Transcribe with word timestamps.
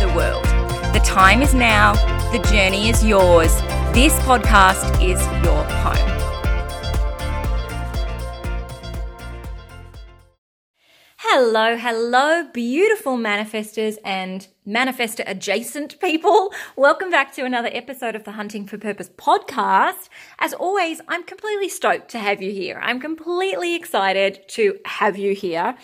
the 0.00 0.08
world. 0.14 0.44
The 0.94 1.02
time 1.04 1.42
is 1.42 1.52
now, 1.52 1.92
the 2.32 2.38
journey 2.50 2.88
is 2.88 3.04
yours. 3.04 3.54
This 3.92 4.18
podcast 4.20 4.94
is 5.04 5.20
your 5.44 5.62
home. 5.64 6.20
Hello, 11.18 11.76
hello, 11.76 12.48
beautiful 12.50 13.18
manifestors 13.18 13.98
and 14.02 14.48
manifester 14.66 15.22
adjacent 15.26 16.00
people. 16.00 16.50
Welcome 16.76 17.10
back 17.10 17.34
to 17.34 17.44
another 17.44 17.68
episode 17.70 18.16
of 18.16 18.24
the 18.24 18.32
Hunting 18.32 18.66
for 18.66 18.78
Purpose 18.78 19.10
podcast. 19.10 20.08
As 20.38 20.54
always, 20.54 21.02
I'm 21.08 21.24
completely 21.24 21.68
stoked 21.68 22.08
to 22.12 22.18
have 22.18 22.40
you 22.40 22.52
here. 22.52 22.80
I'm 22.82 23.00
completely 23.00 23.74
excited 23.74 24.48
to 24.48 24.78
have 24.86 25.18
you 25.18 25.34
here. 25.34 25.76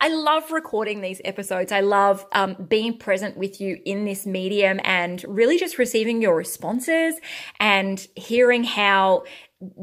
I 0.00 0.08
love 0.08 0.52
recording 0.52 1.00
these 1.00 1.20
episodes. 1.24 1.72
I 1.72 1.80
love 1.80 2.24
um, 2.32 2.54
being 2.68 2.98
present 2.98 3.36
with 3.36 3.60
you 3.60 3.80
in 3.84 4.04
this 4.04 4.26
medium 4.26 4.80
and 4.84 5.24
really 5.26 5.58
just 5.58 5.76
receiving 5.76 6.22
your 6.22 6.36
responses 6.36 7.16
and 7.58 8.06
hearing 8.14 8.62
how 8.62 9.24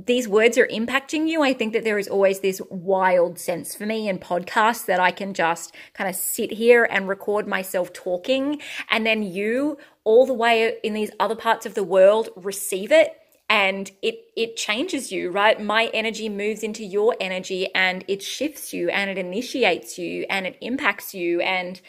these 0.05 0.25
words 0.25 0.57
are 0.57 0.67
impacting 0.67 1.27
you. 1.27 1.43
I 1.43 1.51
think 1.51 1.73
that 1.73 1.83
there 1.83 1.99
is 1.99 2.07
always 2.07 2.39
this 2.39 2.61
wild 2.69 3.37
sense 3.39 3.75
for 3.75 3.85
me 3.85 4.07
in 4.07 4.19
podcasts 4.19 4.85
that 4.85 5.01
I 5.01 5.11
can 5.11 5.33
just 5.33 5.75
kind 5.93 6.09
of 6.09 6.15
sit 6.15 6.51
here 6.53 6.87
and 6.89 7.09
record 7.09 7.45
myself 7.45 7.91
talking, 7.91 8.61
and 8.89 9.05
then 9.05 9.21
you, 9.21 9.77
all 10.05 10.25
the 10.25 10.33
way 10.33 10.77
in 10.81 10.93
these 10.93 11.11
other 11.19 11.35
parts 11.35 11.65
of 11.65 11.73
the 11.73 11.83
world, 11.83 12.29
receive 12.37 12.89
it 12.93 13.17
and 13.49 13.91
it 14.01 14.15
it 14.35 14.55
changes 14.55 15.11
you 15.11 15.31
right? 15.31 15.61
My 15.61 15.89
energy 15.93 16.29
moves 16.29 16.63
into 16.63 16.83
your 16.83 17.15
energy 17.19 17.73
and 17.73 18.03
it 18.07 18.21
shifts 18.21 18.73
you 18.73 18.89
and 18.89 19.09
it 19.09 19.17
initiates 19.17 19.97
you 19.97 20.25
and 20.29 20.45
it 20.47 20.57
impacts 20.61 21.13
you. 21.13 21.41
And 21.41 21.81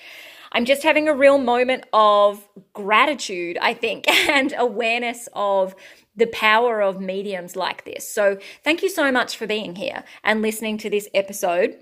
i'm 0.53 0.65
just 0.65 0.85
having 0.85 1.09
a 1.09 1.13
real 1.13 1.39
moment 1.39 1.83
of 1.93 2.49
gratitude 2.73 3.59
i 3.61 3.75
think 3.75 4.09
and 4.29 4.55
awareness 4.57 5.29
of 5.33 5.75
the 6.17 6.27
power 6.27 6.81
of 6.81 7.01
mediums 7.01 7.55
like 7.55 7.85
this. 7.85 8.11
So 8.11 8.39
thank 8.65 8.83
you 8.83 8.89
so 8.89 9.13
much 9.13 9.37
for 9.37 9.47
being 9.47 9.77
here 9.77 10.03
and 10.25 10.43
listening 10.43 10.79
to 10.79 10.91
this 10.91 11.09
episode. 11.15 11.77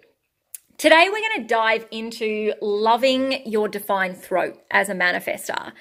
Today, 0.76 1.06
we're 1.06 1.20
going 1.20 1.42
to 1.42 1.46
dive 1.46 1.86
into 1.92 2.52
loving 2.60 3.46
your 3.46 3.68
defined 3.68 4.18
throat 4.18 4.60
as 4.72 4.88
a 4.88 4.94
manifester. 4.94 5.72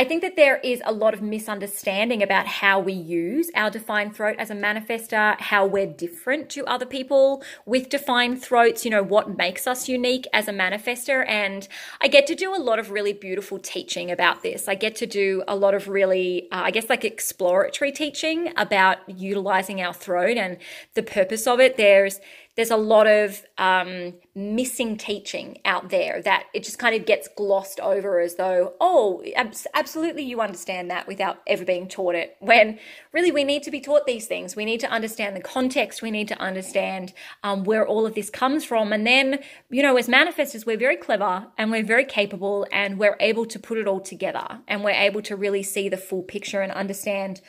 I 0.00 0.04
think 0.04 0.22
that 0.22 0.34
there 0.34 0.56
is 0.64 0.80
a 0.86 0.94
lot 0.94 1.12
of 1.12 1.20
misunderstanding 1.20 2.22
about 2.22 2.46
how 2.46 2.80
we 2.80 2.94
use 2.94 3.50
our 3.54 3.68
defined 3.68 4.16
throat 4.16 4.36
as 4.38 4.48
a 4.48 4.54
manifester, 4.54 5.38
how 5.38 5.66
we're 5.66 5.84
different 5.84 6.48
to 6.52 6.64
other 6.64 6.86
people 6.86 7.42
with 7.66 7.90
defined 7.90 8.42
throats, 8.42 8.82
you 8.82 8.90
know, 8.90 9.02
what 9.02 9.36
makes 9.36 9.66
us 9.66 9.90
unique 9.90 10.26
as 10.32 10.48
a 10.48 10.52
manifester. 10.52 11.28
And 11.28 11.68
I 12.00 12.08
get 12.08 12.26
to 12.28 12.34
do 12.34 12.54
a 12.54 12.56
lot 12.56 12.78
of 12.78 12.90
really 12.90 13.12
beautiful 13.12 13.58
teaching 13.58 14.10
about 14.10 14.42
this. 14.42 14.68
I 14.68 14.74
get 14.74 14.96
to 14.96 15.06
do 15.06 15.44
a 15.46 15.54
lot 15.54 15.74
of 15.74 15.86
really, 15.86 16.50
uh, 16.50 16.62
I 16.62 16.70
guess, 16.70 16.88
like 16.88 17.04
exploratory 17.04 17.92
teaching 17.92 18.54
about 18.56 19.06
utilizing 19.06 19.82
our 19.82 19.92
throat 19.92 20.38
and 20.38 20.56
the 20.94 21.02
purpose 21.02 21.46
of 21.46 21.60
it. 21.60 21.76
There's 21.76 22.20
there's 22.60 22.70
a 22.70 22.76
lot 22.76 23.06
of 23.06 23.42
um, 23.56 24.12
missing 24.34 24.98
teaching 24.98 25.58
out 25.64 25.88
there 25.88 26.20
that 26.20 26.44
it 26.52 26.62
just 26.62 26.78
kind 26.78 26.94
of 26.94 27.06
gets 27.06 27.26
glossed 27.26 27.80
over 27.80 28.20
as 28.20 28.34
though, 28.34 28.74
oh, 28.82 29.24
absolutely, 29.72 30.24
you 30.24 30.42
understand 30.42 30.90
that 30.90 31.06
without 31.06 31.40
ever 31.46 31.64
being 31.64 31.88
taught 31.88 32.14
it. 32.14 32.36
When 32.38 32.78
really 33.12 33.30
we 33.30 33.44
need 33.44 33.62
to 33.62 33.70
be 33.70 33.80
taught 33.80 34.04
these 34.04 34.26
things. 34.26 34.56
We 34.56 34.66
need 34.66 34.80
to 34.80 34.90
understand 34.90 35.34
the 35.34 35.40
context. 35.40 36.02
We 36.02 36.10
need 36.10 36.28
to 36.28 36.38
understand 36.38 37.14
um, 37.42 37.64
where 37.64 37.86
all 37.86 38.04
of 38.04 38.14
this 38.14 38.28
comes 38.28 38.62
from. 38.62 38.92
And 38.92 39.06
then, 39.06 39.38
you 39.70 39.82
know, 39.82 39.96
as 39.96 40.06
manifestors, 40.06 40.66
we're 40.66 40.76
very 40.76 40.96
clever 40.98 41.46
and 41.56 41.70
we're 41.70 41.82
very 41.82 42.04
capable 42.04 42.66
and 42.70 42.98
we're 42.98 43.16
able 43.20 43.46
to 43.46 43.58
put 43.58 43.78
it 43.78 43.88
all 43.88 44.00
together 44.00 44.58
and 44.68 44.84
we're 44.84 44.90
able 44.90 45.22
to 45.22 45.34
really 45.34 45.62
see 45.62 45.88
the 45.88 45.96
full 45.96 46.22
picture 46.22 46.60
and 46.60 46.72
understand 46.72 47.40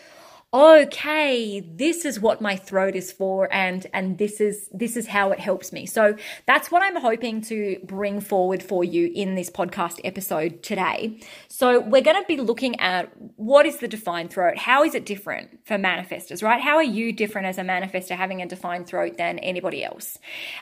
okay 0.53 1.62
this 1.62 2.03
is 2.03 2.19
what 2.19 2.41
my 2.41 2.57
throat 2.57 2.94
is 2.94 3.09
for 3.09 3.51
and 3.53 3.88
and 3.94 4.17
this 4.17 4.41
is 4.41 4.67
this 4.73 4.97
is 4.97 5.07
how 5.07 5.31
it 5.31 5.39
helps 5.39 5.72
me. 5.72 5.85
So 5.85 6.16
that's 6.45 6.69
what 6.69 6.84
i'm 6.84 6.97
hoping 6.97 7.41
to 7.41 7.79
bring 7.84 8.19
forward 8.19 8.62
for 8.62 8.84
you 8.84 9.09
in 9.16 9.35
this 9.35 9.50
podcast 9.50 10.01
episode 10.03 10.62
today. 10.62 11.19
So 11.47 11.79
we're 11.79 12.01
going 12.01 12.22
to 12.22 12.28
be 12.28 12.38
looking 12.38 12.78
at 12.81 13.09
what 13.38 13.66
is 13.66 13.78
the 13.78 13.88
defined 13.88 14.31
throat? 14.31 14.57
How 14.57 14.84
is 14.84 14.94
it 14.94 15.06
different 15.06 15.66
for 15.66 15.78
manifestors 15.78 16.44
right? 16.44 16.62
How 16.62 16.75
are 16.75 16.83
you 16.83 17.13
different 17.13 17.47
as 17.47 17.57
a 17.57 17.62
manifestor 17.62 18.18
having 18.18 18.41
a 18.41 18.45
defined 18.45 18.88
throat 18.88 19.18
than 19.18 19.39
anybody 19.39 19.85
else? 19.85 20.18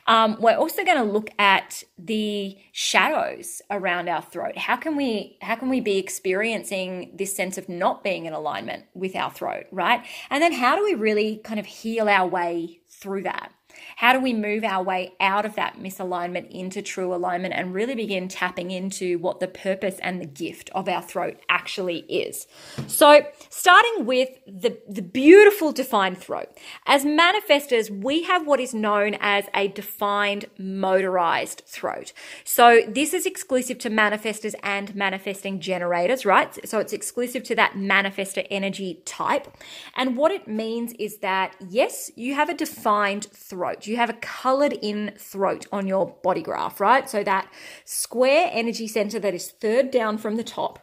Um, 0.05 0.37
we're 0.39 0.55
also 0.55 0.83
going 0.85 0.97
to 0.97 1.03
look 1.03 1.31
at 1.39 1.83
the 1.97 2.57
shadows 2.71 3.61
around 3.71 4.07
our 4.07 4.21
throat. 4.21 4.57
How 4.57 4.75
can 4.75 4.95
we 4.95 5.37
how 5.41 5.55
can 5.55 5.69
we 5.69 5.81
be 5.81 5.97
experiencing 5.97 7.11
this 7.15 7.35
sense 7.35 7.57
of 7.57 7.67
not 7.67 8.03
being 8.03 8.25
in 8.25 8.33
alignment 8.33 8.85
with 8.93 9.15
our 9.15 9.31
throat 9.31 9.65
right? 9.79 10.05
And 10.29 10.43
then 10.43 10.53
how 10.53 10.75
do 10.75 10.83
we 10.83 10.93
really 10.93 11.37
kind 11.37 11.59
of 11.59 11.65
heal 11.65 12.07
our 12.07 12.27
way 12.27 12.81
through 12.89 13.23
that? 13.23 13.53
How 13.97 14.13
do 14.13 14.19
we 14.19 14.33
move 14.33 14.63
our 14.63 14.83
way 14.83 15.13
out 15.19 15.45
of 15.45 15.55
that 15.55 15.77
misalignment 15.77 16.49
into 16.51 16.81
true 16.81 17.13
alignment 17.13 17.53
and 17.53 17.73
really 17.73 17.95
begin 17.95 18.27
tapping 18.27 18.71
into 18.71 19.19
what 19.19 19.39
the 19.39 19.47
purpose 19.47 19.97
and 20.01 20.21
the 20.21 20.25
gift 20.25 20.69
of 20.73 20.87
our 20.87 21.01
throat 21.01 21.39
actually 21.49 21.99
is? 22.07 22.47
So, 22.87 23.21
starting 23.49 24.05
with 24.05 24.29
the, 24.47 24.77
the 24.87 25.01
beautiful 25.01 25.71
defined 25.71 26.17
throat. 26.17 26.47
As 26.85 27.05
manifestors, 27.05 27.89
we 27.89 28.23
have 28.23 28.47
what 28.47 28.59
is 28.59 28.73
known 28.73 29.15
as 29.19 29.45
a 29.53 29.67
defined 29.67 30.45
motorized 30.57 31.63
throat. 31.65 32.13
So, 32.43 32.81
this 32.87 33.13
is 33.13 33.25
exclusive 33.25 33.79
to 33.79 33.89
manifestors 33.89 34.55
and 34.63 34.95
manifesting 34.95 35.59
generators, 35.59 36.25
right? 36.25 36.57
So, 36.67 36.79
it's 36.79 36.93
exclusive 36.93 37.43
to 37.43 37.55
that 37.55 37.73
manifestor 37.73 38.47
energy 38.49 39.01
type. 39.05 39.47
And 39.95 40.15
what 40.15 40.31
it 40.31 40.47
means 40.47 40.93
is 40.93 41.17
that, 41.17 41.55
yes, 41.69 42.11
you 42.15 42.35
have 42.35 42.49
a 42.49 42.53
defined 42.53 43.25
throat 43.25 43.68
throat. 43.69 43.87
You 43.87 43.97
have 43.97 44.09
a 44.09 44.13
colored 44.13 44.73
in 44.81 45.13
throat 45.17 45.65
on 45.71 45.87
your 45.87 46.15
body 46.23 46.41
graph, 46.41 46.79
right? 46.79 47.09
So 47.09 47.23
that 47.23 47.51
square 47.85 48.49
energy 48.51 48.87
center 48.87 49.19
that 49.19 49.33
is 49.33 49.51
third 49.51 49.91
down 49.91 50.17
from 50.17 50.35
the 50.35 50.43
top 50.43 50.79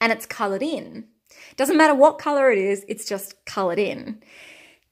and 0.00 0.12
it's 0.12 0.26
colored 0.26 0.62
in. 0.62 1.06
Doesn't 1.56 1.76
matter 1.76 1.94
what 1.94 2.18
color 2.18 2.50
it 2.50 2.58
is, 2.58 2.84
it's 2.88 3.08
just 3.08 3.44
colored 3.44 3.78
in. 3.78 4.22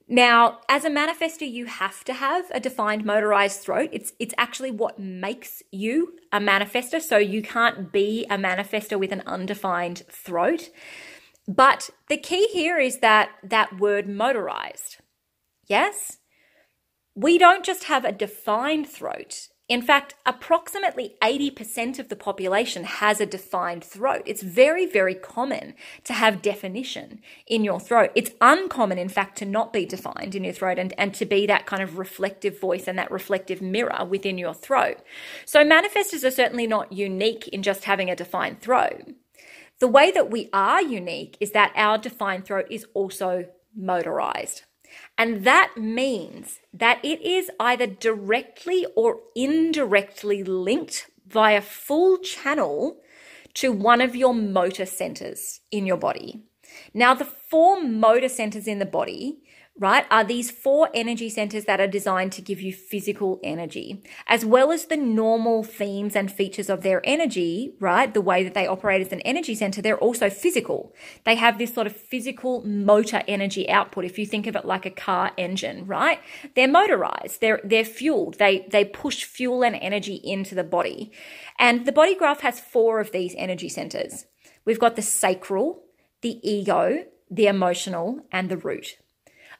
Now, 0.08 0.58
as 0.68 0.84
a 0.84 0.90
manifester, 0.90 1.50
you 1.50 1.66
have 1.66 2.04
to 2.04 2.12
have 2.12 2.44
a 2.50 2.60
defined 2.60 3.04
motorized 3.04 3.60
throat. 3.60 3.88
It's 3.92 4.12
it's 4.18 4.34
actually 4.36 4.70
what 4.70 4.98
makes 4.98 5.62
you 5.70 6.18
a 6.32 6.38
manifester. 6.38 7.00
So 7.00 7.16
you 7.16 7.40
can't 7.40 7.92
be 7.92 8.26
a 8.28 8.36
manifester 8.36 8.98
with 8.98 9.12
an 9.12 9.22
undefined 9.26 10.02
throat. 10.10 10.70
But 11.48 11.90
the 12.08 12.18
key 12.18 12.48
here 12.48 12.78
is 12.78 12.98
that 12.98 13.30
that 13.42 13.78
word 13.78 14.08
motorized. 14.08 14.98
Yes? 15.66 16.18
We 17.14 17.36
don't 17.36 17.64
just 17.64 17.84
have 17.84 18.04
a 18.04 18.12
defined 18.12 18.88
throat. 18.88 19.48
In 19.68 19.80
fact, 19.80 20.14
approximately 20.26 21.14
80% 21.22 21.98
of 21.98 22.08
the 22.08 22.16
population 22.16 22.84
has 22.84 23.20
a 23.20 23.26
defined 23.26 23.84
throat. 23.84 24.22
It's 24.26 24.42
very, 24.42 24.86
very 24.86 25.14
common 25.14 25.74
to 26.04 26.12
have 26.12 26.42
definition 26.42 27.20
in 27.46 27.64
your 27.64 27.80
throat. 27.80 28.10
It's 28.14 28.32
uncommon, 28.40 28.98
in 28.98 29.08
fact, 29.08 29.38
to 29.38 29.46
not 29.46 29.72
be 29.72 29.86
defined 29.86 30.34
in 30.34 30.44
your 30.44 30.52
throat 30.52 30.78
and, 30.78 30.92
and 30.98 31.14
to 31.14 31.24
be 31.24 31.46
that 31.46 31.64
kind 31.64 31.82
of 31.82 31.96
reflective 31.96 32.60
voice 32.60 32.86
and 32.86 32.98
that 32.98 33.10
reflective 33.10 33.62
mirror 33.62 34.04
within 34.04 34.36
your 34.36 34.52
throat. 34.52 34.98
So, 35.46 35.64
manifestors 35.64 36.24
are 36.24 36.30
certainly 36.30 36.66
not 36.66 36.92
unique 36.92 37.48
in 37.48 37.62
just 37.62 37.84
having 37.84 38.10
a 38.10 38.16
defined 38.16 38.60
throat. 38.60 39.02
The 39.80 39.88
way 39.88 40.10
that 40.10 40.30
we 40.30 40.50
are 40.52 40.82
unique 40.82 41.36
is 41.40 41.52
that 41.52 41.72
our 41.76 41.98
defined 41.98 42.44
throat 42.44 42.66
is 42.70 42.86
also 42.94 43.46
motorized. 43.74 44.62
And 45.18 45.44
that 45.44 45.72
means 45.76 46.60
that 46.72 47.04
it 47.04 47.20
is 47.22 47.50
either 47.60 47.86
directly 47.86 48.86
or 48.96 49.20
indirectly 49.34 50.42
linked 50.42 51.10
via 51.26 51.60
full 51.60 52.18
channel 52.18 52.98
to 53.54 53.72
one 53.72 54.00
of 54.00 54.16
your 54.16 54.34
motor 54.34 54.86
centers 54.86 55.60
in 55.70 55.86
your 55.86 55.96
body. 55.96 56.42
Now, 56.94 57.14
the 57.14 57.24
four 57.24 57.82
motor 57.82 58.28
centers 58.28 58.66
in 58.66 58.78
the 58.78 58.86
body 58.86 59.42
right, 59.78 60.04
are 60.10 60.22
these 60.22 60.50
four 60.50 60.90
energy 60.92 61.30
centers 61.30 61.64
that 61.64 61.80
are 61.80 61.86
designed 61.86 62.30
to 62.32 62.42
give 62.42 62.60
you 62.60 62.72
physical 62.72 63.40
energy, 63.42 64.02
as 64.26 64.44
well 64.44 64.70
as 64.70 64.86
the 64.86 64.96
normal 64.96 65.62
themes 65.62 66.14
and 66.14 66.30
features 66.30 66.68
of 66.68 66.82
their 66.82 67.00
energy, 67.04 67.74
right? 67.80 68.12
The 68.12 68.20
way 68.20 68.44
that 68.44 68.54
they 68.54 68.66
operate 68.66 69.00
as 69.00 69.12
an 69.12 69.22
energy 69.22 69.54
center, 69.54 69.80
they're 69.80 69.98
also 69.98 70.28
physical. 70.28 70.94
They 71.24 71.36
have 71.36 71.58
this 71.58 71.74
sort 71.74 71.86
of 71.86 71.96
physical 71.96 72.62
motor 72.66 73.22
energy 73.26 73.68
output. 73.70 74.04
If 74.04 74.18
you 74.18 74.26
think 74.26 74.46
of 74.46 74.56
it 74.56 74.66
like 74.66 74.84
a 74.84 74.90
car 74.90 75.32
engine, 75.38 75.86
right? 75.86 76.20
They're 76.54 76.68
motorized. 76.68 77.40
They're, 77.40 77.60
they're 77.64 77.84
fueled. 77.84 78.38
They, 78.38 78.66
they 78.70 78.84
push 78.84 79.24
fuel 79.24 79.64
and 79.64 79.76
energy 79.76 80.20
into 80.22 80.54
the 80.54 80.64
body. 80.64 81.12
And 81.58 81.86
the 81.86 81.92
body 81.92 82.14
graph 82.14 82.40
has 82.40 82.60
four 82.60 83.00
of 83.00 83.12
these 83.12 83.34
energy 83.38 83.70
centers. 83.70 84.26
We've 84.64 84.78
got 84.78 84.96
the 84.96 85.02
sacral, 85.02 85.82
the 86.20 86.38
ego, 86.48 87.04
the 87.30 87.46
emotional, 87.46 88.20
and 88.30 88.50
the 88.50 88.58
root. 88.58 88.98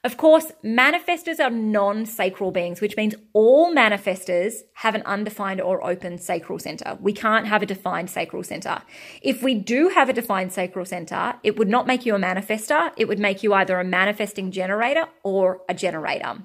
Of 0.05 0.17
course, 0.17 0.51
manifestors 0.65 1.39
are 1.39 1.51
non 1.51 2.07
sacral 2.07 2.51
beings, 2.51 2.81
which 2.81 2.97
means 2.97 3.15
all 3.33 3.73
manifestors 3.73 4.63
have 4.75 4.97
an 4.97 5.03
undefined 5.03 5.61
or 5.61 5.85
open 5.87 6.19
sacral 6.19 6.59
center. 6.59 6.99
We 7.01 7.13
can't 7.13 7.47
have 7.47 7.63
a 7.63 7.67
defined 7.67 8.11
sacral 8.11 8.43
center. 8.43 8.83
If 9.23 9.45
we 9.45 9.55
do 9.55 9.91
have 9.91 10.09
a 10.09 10.13
defined 10.13 10.53
sacral 10.53 10.87
center, 10.87 11.35
it 11.45 11.57
would 11.57 11.69
not 11.69 11.87
make 11.87 12.05
you 12.05 12.17
a 12.17 12.19
manifester. 12.19 12.91
It 12.97 13.07
would 13.07 13.21
make 13.21 13.45
you 13.45 13.55
either 13.55 13.79
a 13.79 13.85
manifesting 13.85 14.51
generator 14.51 15.07
or 15.23 15.61
a 15.69 15.75
generator. 15.75 16.43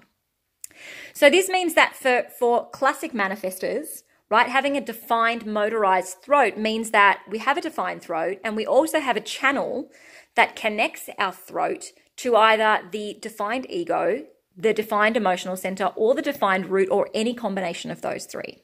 So 1.13 1.31
this 1.31 1.49
means 1.49 1.73
that 1.73 1.95
for, 1.95 2.25
for 2.37 2.69
classic 2.69 3.11
manifestors, 3.11 4.03
right, 4.29 4.49
having 4.49 4.77
a 4.77 4.81
defined 4.81 5.47
motorized 5.47 6.17
throat 6.21 6.57
means 6.57 6.91
that 6.91 7.21
we 7.27 7.39
have 7.39 7.57
a 7.57 7.61
defined 7.61 8.03
throat 8.03 8.37
and 8.43 8.55
we 8.55 8.67
also 8.67 8.99
have 8.99 9.17
a 9.17 9.21
channel 9.21 9.89
that 10.35 10.55
connects 10.55 11.09
our 11.17 11.31
throat 11.31 11.85
to 12.17 12.35
either 12.35 12.81
the 12.91 13.17
defined 13.21 13.65
ego, 13.69 14.25
the 14.55 14.73
defined 14.73 15.15
emotional 15.15 15.55
center, 15.55 15.85
or 15.95 16.15
the 16.15 16.21
defined 16.21 16.67
root, 16.67 16.89
or 16.89 17.09
any 17.13 17.33
combination 17.33 17.91
of 17.91 18.01
those 18.01 18.25
three. 18.25 18.59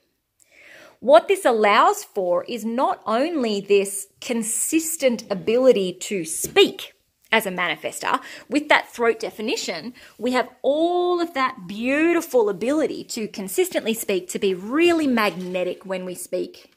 What 1.00 1.28
this 1.28 1.44
allows 1.44 2.04
for 2.04 2.46
is 2.46 2.64
not 2.64 3.02
only 3.06 3.60
this 3.60 4.08
consistent 4.22 5.24
ability 5.30 5.94
to 6.02 6.24
speak 6.24 6.94
as 7.32 7.46
a 7.46 7.52
manifester, 7.52 8.22
with 8.48 8.70
that 8.70 8.90
throat 8.90 9.20
definition, 9.20 9.94
we 10.18 10.32
have 10.32 10.48
all 10.62 11.20
of 11.20 11.34
that 11.34 11.68
beautiful 11.68 12.48
ability 12.48 13.04
to 13.04 13.28
consistently 13.28 13.94
speak, 13.94 14.30
to 14.30 14.40
be 14.40 14.54
really 14.54 15.08
magnetic 15.08 15.86
when 15.86 16.06
we 16.06 16.16
speak, 16.16 16.73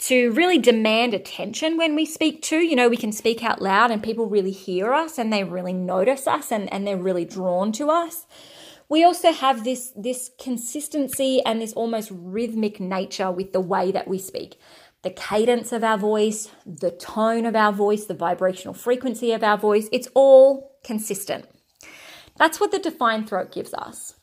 to 0.00 0.32
really 0.32 0.58
demand 0.58 1.12
attention 1.12 1.76
when 1.76 1.94
we 1.94 2.06
speak 2.06 2.42
to. 2.42 2.56
You 2.56 2.74
know, 2.74 2.88
we 2.88 2.96
can 2.96 3.12
speak 3.12 3.44
out 3.44 3.60
loud 3.60 3.90
and 3.90 4.02
people 4.02 4.26
really 4.26 4.50
hear 4.50 4.94
us 4.94 5.18
and 5.18 5.32
they 5.32 5.44
really 5.44 5.74
notice 5.74 6.26
us 6.26 6.50
and, 6.50 6.72
and 6.72 6.86
they're 6.86 6.96
really 6.96 7.26
drawn 7.26 7.70
to 7.72 7.90
us. 7.90 8.26
We 8.88 9.04
also 9.04 9.32
have 9.32 9.62
this, 9.62 9.92
this 9.94 10.30
consistency 10.40 11.42
and 11.44 11.60
this 11.60 11.74
almost 11.74 12.10
rhythmic 12.12 12.80
nature 12.80 13.30
with 13.30 13.52
the 13.52 13.60
way 13.60 13.92
that 13.92 14.08
we 14.08 14.18
speak. 14.18 14.58
The 15.02 15.10
cadence 15.10 15.70
of 15.70 15.84
our 15.84 15.98
voice, 15.98 16.50
the 16.66 16.90
tone 16.90 17.46
of 17.46 17.54
our 17.54 17.72
voice, 17.72 18.06
the 18.06 18.14
vibrational 18.14 18.74
frequency 18.74 19.32
of 19.32 19.44
our 19.44 19.56
voice, 19.56 19.88
it's 19.92 20.08
all 20.14 20.78
consistent. 20.82 21.46
That's 22.36 22.58
what 22.58 22.70
the 22.70 22.78
defined 22.78 23.28
throat 23.28 23.52
gives 23.52 23.74
us. 23.74 24.14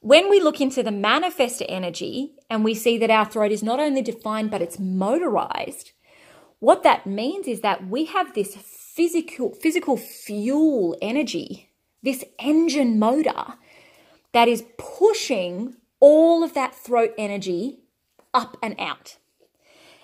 When 0.00 0.30
we 0.30 0.40
look 0.40 0.60
into 0.60 0.82
the 0.82 0.90
manifestor 0.90 1.66
energy 1.68 2.34
and 2.48 2.62
we 2.62 2.74
see 2.74 2.98
that 2.98 3.10
our 3.10 3.24
throat 3.24 3.50
is 3.50 3.64
not 3.64 3.80
only 3.80 4.00
defined 4.00 4.50
but 4.50 4.62
it's 4.62 4.78
motorized, 4.78 5.92
what 6.60 6.84
that 6.84 7.06
means 7.06 7.48
is 7.48 7.62
that 7.62 7.88
we 7.88 8.04
have 8.06 8.34
this 8.34 8.54
physical 8.54 9.54
physical 9.54 9.96
fuel 9.96 10.96
energy, 11.02 11.70
this 12.02 12.24
engine 12.38 12.98
motor 12.98 13.54
that 14.32 14.46
is 14.46 14.64
pushing 14.76 15.74
all 15.98 16.44
of 16.44 16.54
that 16.54 16.74
throat 16.74 17.12
energy 17.18 17.80
up 18.32 18.56
and 18.62 18.76
out. 18.78 19.16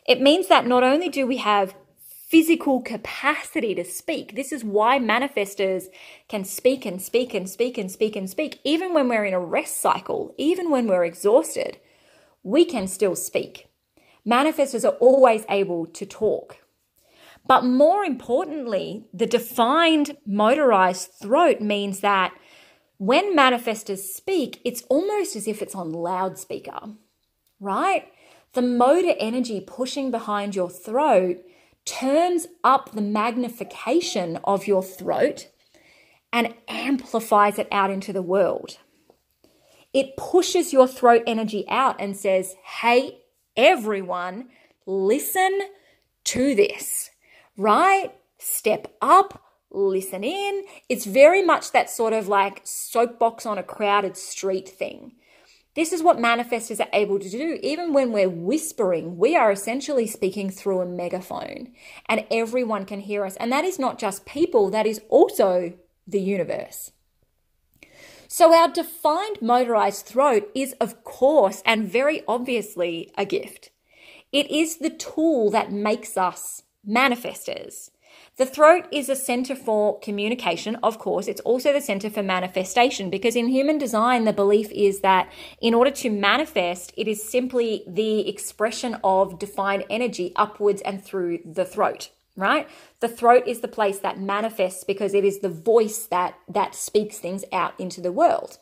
It 0.08 0.20
means 0.20 0.48
that 0.48 0.66
not 0.66 0.82
only 0.82 1.08
do 1.08 1.24
we 1.26 1.36
have 1.36 1.74
physical 2.34 2.82
capacity 2.82 3.76
to 3.76 3.84
speak. 3.84 4.34
This 4.34 4.50
is 4.50 4.64
why 4.64 4.98
manifestors 4.98 5.84
can 6.28 6.44
speak 6.44 6.84
and 6.84 7.00
speak 7.00 7.32
and 7.32 7.48
speak 7.48 7.78
and 7.78 7.88
speak 7.88 8.16
and 8.16 8.28
speak. 8.28 8.58
Even 8.64 8.92
when 8.92 9.08
we're 9.08 9.24
in 9.24 9.34
a 9.34 9.38
rest 9.38 9.80
cycle, 9.80 10.34
even 10.36 10.68
when 10.68 10.88
we're 10.88 11.04
exhausted, 11.04 11.78
we 12.42 12.64
can 12.64 12.88
still 12.88 13.14
speak. 13.14 13.68
Manifestors 14.28 14.84
are 14.84 14.96
always 14.96 15.44
able 15.48 15.86
to 15.86 16.04
talk. 16.04 16.56
But 17.46 17.64
more 17.64 18.02
importantly, 18.02 19.04
the 19.14 19.26
defined 19.26 20.16
motorized 20.26 21.12
throat 21.12 21.60
means 21.60 22.00
that 22.00 22.34
when 22.98 23.36
manifestors 23.36 23.98
speak, 23.98 24.60
it's 24.64 24.82
almost 24.88 25.36
as 25.36 25.46
if 25.46 25.62
it's 25.62 25.76
on 25.76 25.92
loudspeaker, 25.92 26.94
right? 27.60 28.12
The 28.54 28.62
motor 28.62 29.14
energy 29.20 29.60
pushing 29.64 30.10
behind 30.10 30.56
your 30.56 30.68
throat 30.68 31.36
turns 31.84 32.46
up 32.62 32.92
the 32.92 33.00
magnification 33.00 34.38
of 34.44 34.66
your 34.66 34.82
throat 34.82 35.48
and 36.32 36.54
amplifies 36.68 37.58
it 37.58 37.68
out 37.70 37.90
into 37.90 38.12
the 38.12 38.22
world. 38.22 38.78
It 39.92 40.16
pushes 40.16 40.72
your 40.72 40.88
throat 40.88 41.22
energy 41.26 41.64
out 41.68 41.96
and 42.00 42.16
says, 42.16 42.56
hey, 42.80 43.18
everyone, 43.56 44.48
listen 44.86 45.60
to 46.24 46.54
this, 46.54 47.10
right? 47.56 48.12
Step 48.38 48.92
up, 49.00 49.42
listen 49.70 50.24
in. 50.24 50.64
It's 50.88 51.04
very 51.04 51.44
much 51.44 51.70
that 51.72 51.88
sort 51.90 52.12
of 52.12 52.26
like 52.26 52.62
soapbox 52.64 53.46
on 53.46 53.58
a 53.58 53.62
crowded 53.62 54.16
street 54.16 54.68
thing. 54.68 55.12
This 55.74 55.92
is 55.92 56.02
what 56.02 56.18
manifestors 56.18 56.78
are 56.78 56.88
able 56.92 57.18
to 57.18 57.28
do. 57.28 57.58
Even 57.62 57.92
when 57.92 58.12
we're 58.12 58.28
whispering, 58.28 59.18
we 59.18 59.34
are 59.34 59.50
essentially 59.50 60.06
speaking 60.06 60.48
through 60.48 60.80
a 60.80 60.86
megaphone 60.86 61.72
and 62.08 62.24
everyone 62.30 62.84
can 62.84 63.00
hear 63.00 63.24
us. 63.24 63.36
And 63.36 63.50
that 63.50 63.64
is 63.64 63.78
not 63.78 63.98
just 63.98 64.24
people, 64.24 64.70
that 64.70 64.86
is 64.86 65.00
also 65.08 65.72
the 66.06 66.20
universe. 66.20 66.92
So, 68.28 68.54
our 68.54 68.68
defined 68.68 69.42
motorized 69.42 70.06
throat 70.06 70.50
is, 70.54 70.74
of 70.80 71.04
course, 71.04 71.62
and 71.64 71.88
very 71.88 72.22
obviously, 72.26 73.12
a 73.16 73.24
gift. 73.24 73.70
It 74.32 74.50
is 74.50 74.78
the 74.78 74.90
tool 74.90 75.50
that 75.50 75.70
makes 75.70 76.16
us 76.16 76.62
manifestors. 76.88 77.90
The 78.36 78.46
throat 78.46 78.86
is 78.90 79.08
a 79.08 79.14
center 79.14 79.54
for 79.54 80.00
communication, 80.00 80.76
of 80.82 80.98
course. 80.98 81.28
It's 81.28 81.40
also 81.42 81.72
the 81.72 81.80
center 81.80 82.10
for 82.10 82.22
manifestation 82.22 83.08
because 83.08 83.36
in 83.36 83.46
human 83.46 83.78
design, 83.78 84.24
the 84.24 84.32
belief 84.32 84.72
is 84.72 85.00
that 85.00 85.30
in 85.60 85.72
order 85.72 85.92
to 85.92 86.10
manifest, 86.10 86.92
it 86.96 87.06
is 87.06 87.22
simply 87.22 87.84
the 87.86 88.28
expression 88.28 88.96
of 89.04 89.38
defined 89.38 89.84
energy 89.88 90.32
upwards 90.34 90.82
and 90.82 91.04
through 91.04 91.38
the 91.44 91.64
throat 91.64 92.10
right 92.36 92.68
the 92.98 93.08
throat 93.08 93.44
is 93.46 93.60
the 93.60 93.68
place 93.68 94.00
that 94.00 94.18
manifests 94.18 94.82
because 94.82 95.14
it 95.14 95.24
is 95.24 95.38
the 95.38 95.48
voice 95.48 96.06
that 96.06 96.34
that 96.48 96.74
speaks 96.74 97.18
things 97.18 97.44
out 97.52 97.78
into 97.78 98.00
the 98.00 98.10
world 98.10 98.58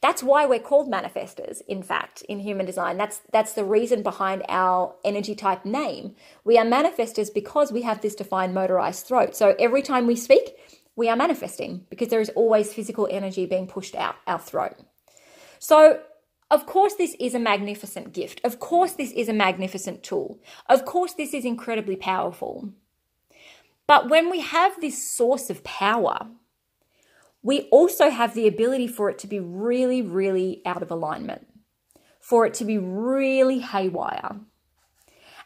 that's 0.00 0.22
why 0.22 0.46
we're 0.46 0.58
called 0.58 0.90
manifestors, 0.90 1.62
in 1.68 1.82
fact, 1.82 2.22
in 2.22 2.40
human 2.40 2.66
design. 2.66 2.96
That's 2.96 3.20
that's 3.32 3.52
the 3.52 3.64
reason 3.64 4.02
behind 4.02 4.42
our 4.48 4.94
energy 5.04 5.34
type 5.34 5.64
name. 5.64 6.14
We 6.44 6.58
are 6.58 6.64
manifestors 6.64 7.32
because 7.32 7.72
we 7.72 7.82
have 7.82 8.00
this 8.00 8.14
defined 8.14 8.54
motorized 8.54 9.06
throat. 9.06 9.36
So 9.36 9.54
every 9.58 9.82
time 9.82 10.06
we 10.06 10.16
speak, 10.16 10.56
we 10.96 11.08
are 11.08 11.16
manifesting 11.16 11.86
because 11.90 12.08
there 12.08 12.20
is 12.20 12.30
always 12.30 12.72
physical 12.72 13.08
energy 13.10 13.46
being 13.46 13.66
pushed 13.66 13.94
out 13.94 14.16
our 14.26 14.38
throat. 14.38 14.76
So 15.58 16.00
of 16.50 16.66
course, 16.66 16.94
this 16.94 17.14
is 17.20 17.34
a 17.34 17.38
magnificent 17.38 18.12
gift. 18.12 18.40
Of 18.42 18.58
course, 18.58 18.92
this 18.92 19.12
is 19.12 19.28
a 19.28 19.32
magnificent 19.32 20.02
tool. 20.02 20.40
Of 20.68 20.84
course, 20.84 21.14
this 21.14 21.32
is 21.32 21.44
incredibly 21.44 21.94
powerful. 21.94 22.70
But 23.86 24.08
when 24.08 24.30
we 24.30 24.40
have 24.40 24.80
this 24.80 25.04
source 25.04 25.48
of 25.48 25.62
power, 25.62 26.28
we 27.42 27.62
also 27.70 28.10
have 28.10 28.34
the 28.34 28.46
ability 28.46 28.86
for 28.86 29.08
it 29.10 29.18
to 29.20 29.26
be 29.26 29.40
really, 29.40 30.02
really 30.02 30.62
out 30.66 30.82
of 30.82 30.90
alignment, 30.90 31.46
for 32.20 32.46
it 32.46 32.54
to 32.54 32.64
be 32.64 32.78
really 32.78 33.60
haywire. 33.60 34.36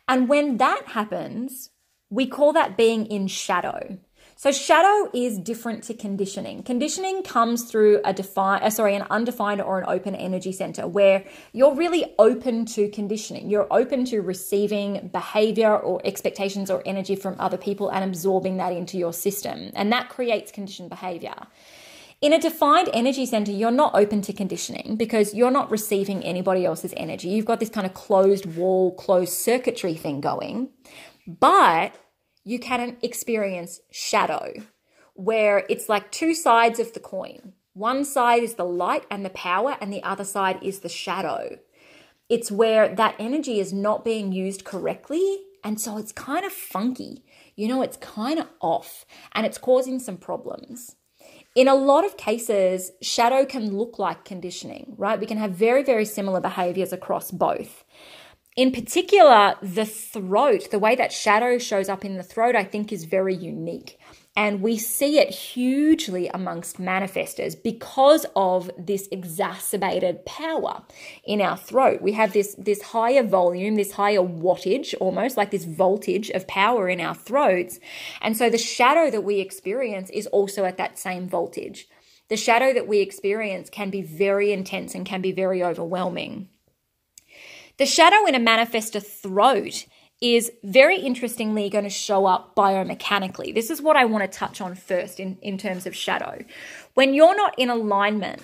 And 0.09 0.29
when 0.29 0.59
that 0.59 0.83
happens, 0.87 1.71
we 2.11 2.27
call 2.27 2.53
that 2.53 2.77
being 2.77 3.07
in 3.07 3.27
shadow. 3.27 3.99
So 4.37 4.51
shadow 4.51 5.11
is 5.15 5.39
different 5.39 5.85
to 5.85 5.95
conditioning. 5.95 6.65
Conditioning 6.65 7.23
comes 7.23 7.71
through 7.71 8.01
a 8.05 8.13
defined, 8.13 8.65
uh, 8.65 8.71
sorry, 8.71 8.97
an 8.97 9.07
undefined 9.09 9.63
or 9.63 9.79
an 9.79 9.85
open 9.89 10.15
energy 10.17 10.51
center 10.51 10.89
where 10.89 11.25
you're 11.53 11.75
really 11.75 12.15
open 12.19 12.67
to 12.67 12.89
conditioning. 12.89 13.49
You're 13.49 13.69
open 13.73 14.05
to 14.07 14.21
receiving 14.21 15.09
behavior 15.13 15.77
or 15.77 16.01
expectations 16.05 16.69
or 16.69 16.83
energy 16.85 17.15
from 17.15 17.37
other 17.39 17.57
people 17.57 17.91
and 17.91 18.05
absorbing 18.05 18.57
that 18.57 18.73
into 18.73 18.99
your 18.99 19.13
system. 19.13 19.71
And 19.75 19.93
that 19.93 20.09
creates 20.09 20.51
conditioned 20.51 20.91
behavior. 20.91 21.37
In 22.25 22.33
a 22.33 22.41
defined 22.41 22.89
energy 22.95 23.27
center, 23.27 23.53
you're 23.53 23.71
not 23.71 23.95
open 23.95 24.23
to 24.23 24.33
conditioning 24.33 24.97
because 24.97 25.35
you're 25.35 25.51
not 25.51 25.71
receiving 25.71 26.25
anybody 26.25 26.65
else's 26.65 26.95
energy. 26.97 27.29
You've 27.29 27.45
got 27.45 27.61
this 27.61 27.69
kind 27.69 27.87
of 27.87 27.93
closed 27.93 28.47
wall, 28.47 28.95
closed 28.95 29.35
circuitry 29.35 29.93
thing 29.93 30.23
going. 30.23 30.71
But 31.27 31.95
you 32.43 32.59
can 32.59 32.97
experience 33.03 33.81
shadow, 33.91 34.55
where 35.13 35.67
it's 35.69 35.91
like 35.91 36.11
two 36.11 36.33
sides 36.33 36.81
of 36.81 36.95
the 36.95 36.99
coin. 36.99 37.53
One 37.75 38.07
side 38.07 38.43
is 38.43 38.55
the 38.55 38.65
light 38.65 39.05
and 39.11 39.23
the 39.23 39.29
power, 39.29 39.77
and 39.79 39.93
the 39.93 40.03
other 40.03 40.25
side 40.25 40.61
is 40.63 40.81
the 40.81 40.89
shadow. 40.89 41.59
It's 42.31 42.51
where 42.51 42.89
that 42.89 43.17
energy 43.19 43.61
is 43.61 43.75
not 43.75 44.03
being 44.03 44.33
used 44.33 44.65
correctly. 44.65 45.41
And 45.63 45.79
so 45.79 45.99
it's 45.99 46.13
kind 46.13 46.47
of 46.47 46.53
funky. 46.55 47.23
You 47.55 47.69
know, 47.69 47.83
it's 47.83 47.99
kind 47.99 48.39
of 48.39 48.49
off 48.63 49.05
and 49.33 49.45
it's 49.45 49.59
causing 49.59 49.99
some 49.99 50.17
problems. 50.17 50.97
In 51.55 51.69
a 51.69 51.75
lot 51.75 52.05
of 52.05 52.17
cases, 52.17 52.91
shadow 53.01 53.45
can 53.47 53.77
look 53.77 53.99
like 53.99 54.25
conditioning, 54.25 54.95
right? 54.99 55.21
We 55.21 55.27
can 55.27 55.39
have 55.39 55.53
very, 55.53 55.85
very 55.85 56.05
similar 56.05 56.41
behaviors 56.41 56.93
across 56.93 57.31
both. 57.31 57.85
In 58.57 58.73
particular, 58.73 59.55
the 59.63 59.85
throat, 59.85 60.71
the 60.73 60.81
way 60.81 60.97
that 60.97 61.13
shadow 61.13 61.59
shows 61.59 61.89
up 61.89 62.05
in 62.05 62.17
the 62.17 62.23
throat, 62.25 62.57
I 62.57 62.65
think 62.65 62.93
is 62.93 63.05
very 63.05 63.35
unique. 63.35 63.99
And 64.37 64.63
we 64.63 64.79
see 64.79 65.19
it 65.21 65.31
hugely 65.31 66.27
amongst 66.29 66.79
manifestors 66.79 67.61
because 67.61 68.27
of 68.35 68.69
this 68.77 69.09
exacerbated 69.13 70.27
power 70.27 70.83
in 71.23 71.41
our 71.41 71.57
throat. 71.57 72.03
We 72.03 72.13
have 72.13 72.33
this, 72.33 72.57
this 72.59 72.83
higher 72.83 73.23
volume, 73.23 73.77
this 73.77 73.93
higher 73.93 74.19
wattage, 74.19 74.93
almost 75.01 75.37
like 75.37 75.53
this 75.53 75.65
voltage 75.65 76.31
of 76.31 76.49
power 76.49 76.89
in 76.89 77.01
our 77.01 77.15
throats. 77.15 77.79
And 78.21 78.37
so 78.37 78.51
the 78.51 78.59
shadow 78.59 79.09
that 79.09 79.23
we 79.23 79.39
experience 79.39 80.11
is 80.11 80.27
also 80.27 80.65
at 80.65 80.79
that 80.79 80.99
same 80.99 81.29
voltage. 81.29 81.87
The 82.29 82.37
shadow 82.37 82.73
that 82.73 82.89
we 82.89 82.99
experience 82.99 83.71
can 83.71 83.91
be 83.91 84.03
very 84.03 84.53
intense 84.53 84.97
and 84.97 85.07
can 85.07 85.21
be 85.21 85.31
very 85.31 85.63
overwhelming. 85.63 86.49
The 87.77 87.87
shadow 87.87 88.27
in 88.27 88.35
a 88.35 88.41
manifestor 88.41 89.05
throat 89.05 89.87
is 90.25 90.51
very 90.63 90.99
interestingly 90.99 91.69
going 91.69 91.85
to 91.85 91.91
show 91.91 92.25
up 92.25 92.55
biomechanically. 92.57 93.55
This 93.55 93.69
is 93.69 93.83
what 93.83 93.95
I 93.97 94.07
want 94.07 94.23
to 94.25 94.39
touch 94.39 94.63
on 94.63 94.75
first 94.75 95.21
in, 95.21 95.37
in 95.43 95.59
terms 95.59 95.85
of 95.85 95.95
shadow. 95.95 96.43
When 96.95 97.13
you're 97.13 97.37
not 97.37 97.55
in 97.59 97.69
alignment 97.69 98.41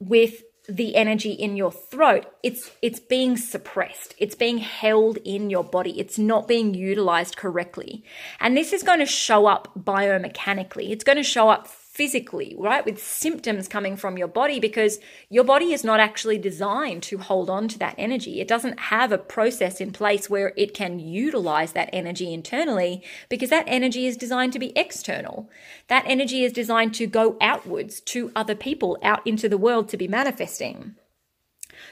with 0.00 0.42
the 0.68 0.94
energy 0.94 1.32
in 1.32 1.56
your 1.56 1.72
throat 1.72 2.26
it's 2.44 2.70
it's 2.80 3.00
being 3.00 3.36
suppressed 3.36 4.14
it's 4.18 4.36
being 4.36 4.58
held 4.58 5.16
in 5.24 5.50
your 5.50 5.64
body 5.64 5.98
it's 5.98 6.16
not 6.16 6.46
being 6.46 6.74
utilized 6.74 7.36
correctly 7.36 8.04
and 8.38 8.56
this 8.56 8.72
is 8.72 8.84
going 8.84 9.00
to 9.00 9.06
show 9.06 9.46
up 9.46 9.72
biomechanically 9.76 10.90
it's 10.90 11.02
going 11.02 11.16
to 11.16 11.24
show 11.24 11.48
up 11.48 11.66
physically, 12.00 12.54
right? 12.56 12.86
With 12.86 12.98
symptoms 12.98 13.68
coming 13.68 13.94
from 13.94 14.16
your 14.16 14.26
body 14.26 14.58
because 14.58 15.00
your 15.28 15.44
body 15.44 15.74
is 15.74 15.84
not 15.84 16.00
actually 16.00 16.38
designed 16.38 17.02
to 17.02 17.18
hold 17.18 17.50
on 17.50 17.68
to 17.68 17.78
that 17.78 17.94
energy. 17.98 18.40
It 18.40 18.48
doesn't 18.48 18.80
have 18.80 19.12
a 19.12 19.18
process 19.18 19.82
in 19.82 19.92
place 19.92 20.30
where 20.30 20.54
it 20.56 20.72
can 20.72 20.98
utilize 20.98 21.72
that 21.72 21.90
energy 21.92 22.32
internally 22.32 23.02
because 23.28 23.50
that 23.50 23.66
energy 23.66 24.06
is 24.06 24.16
designed 24.16 24.54
to 24.54 24.58
be 24.58 24.72
external. 24.74 25.50
That 25.88 26.04
energy 26.06 26.42
is 26.42 26.54
designed 26.54 26.94
to 26.94 27.06
go 27.06 27.36
outwards 27.38 28.00
to 28.12 28.32
other 28.34 28.54
people, 28.54 28.96
out 29.02 29.26
into 29.26 29.46
the 29.46 29.58
world 29.58 29.90
to 29.90 29.98
be 29.98 30.08
manifesting. 30.08 30.94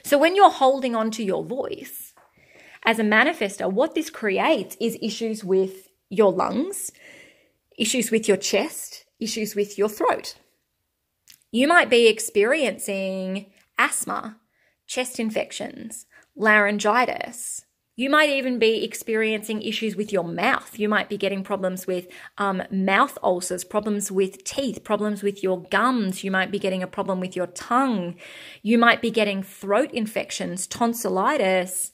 So 0.01 0.17
when 0.17 0.35
you're 0.35 0.49
holding 0.49 0.95
on 0.95 1.11
to 1.11 1.23
your 1.23 1.43
voice, 1.43 2.15
as 2.83 2.97
a 2.97 3.03
manifester, 3.03 3.71
what 3.71 3.93
this 3.93 4.09
creates 4.09 4.75
is 4.79 4.97
issues 5.03 5.43
with 5.43 5.87
your 6.09 6.31
lungs, 6.31 6.91
issues 7.77 8.09
with 8.09 8.27
your 8.27 8.37
chest, 8.37 9.05
issues 9.19 9.55
with 9.55 9.77
your 9.77 9.89
throat. 9.89 10.35
You 11.51 11.67
might 11.67 11.89
be 11.89 12.07
experiencing 12.07 13.47
asthma, 13.77 14.37
chest 14.85 15.19
infections, 15.19 16.05
laryngitis. 16.35 17.65
You 17.95 18.09
might 18.09 18.29
even 18.29 18.59
be 18.59 18.85
experiencing 18.85 19.61
issues 19.61 19.97
with 19.97 20.13
your 20.13 20.23
mouth. 20.23 20.79
You 20.79 20.87
might 20.87 21.09
be 21.09 21.17
getting 21.17 21.43
problems 21.43 21.85
with 21.85 22.07
um, 22.37 22.63
mouth 22.71 23.17
ulcers, 23.21 23.65
problems 23.65 24.09
with 24.09 24.45
teeth, 24.45 24.85
problems 24.85 25.21
with 25.21 25.43
your 25.43 25.63
gums. 25.63 26.23
You 26.23 26.31
might 26.31 26.49
be 26.49 26.59
getting 26.59 26.81
a 26.81 26.87
problem 26.87 27.19
with 27.19 27.35
your 27.35 27.47
tongue. 27.47 28.15
You 28.61 28.77
might 28.77 29.01
be 29.01 29.11
getting 29.11 29.43
throat 29.43 29.91
infections, 29.91 30.65
tonsillitis, 30.65 31.91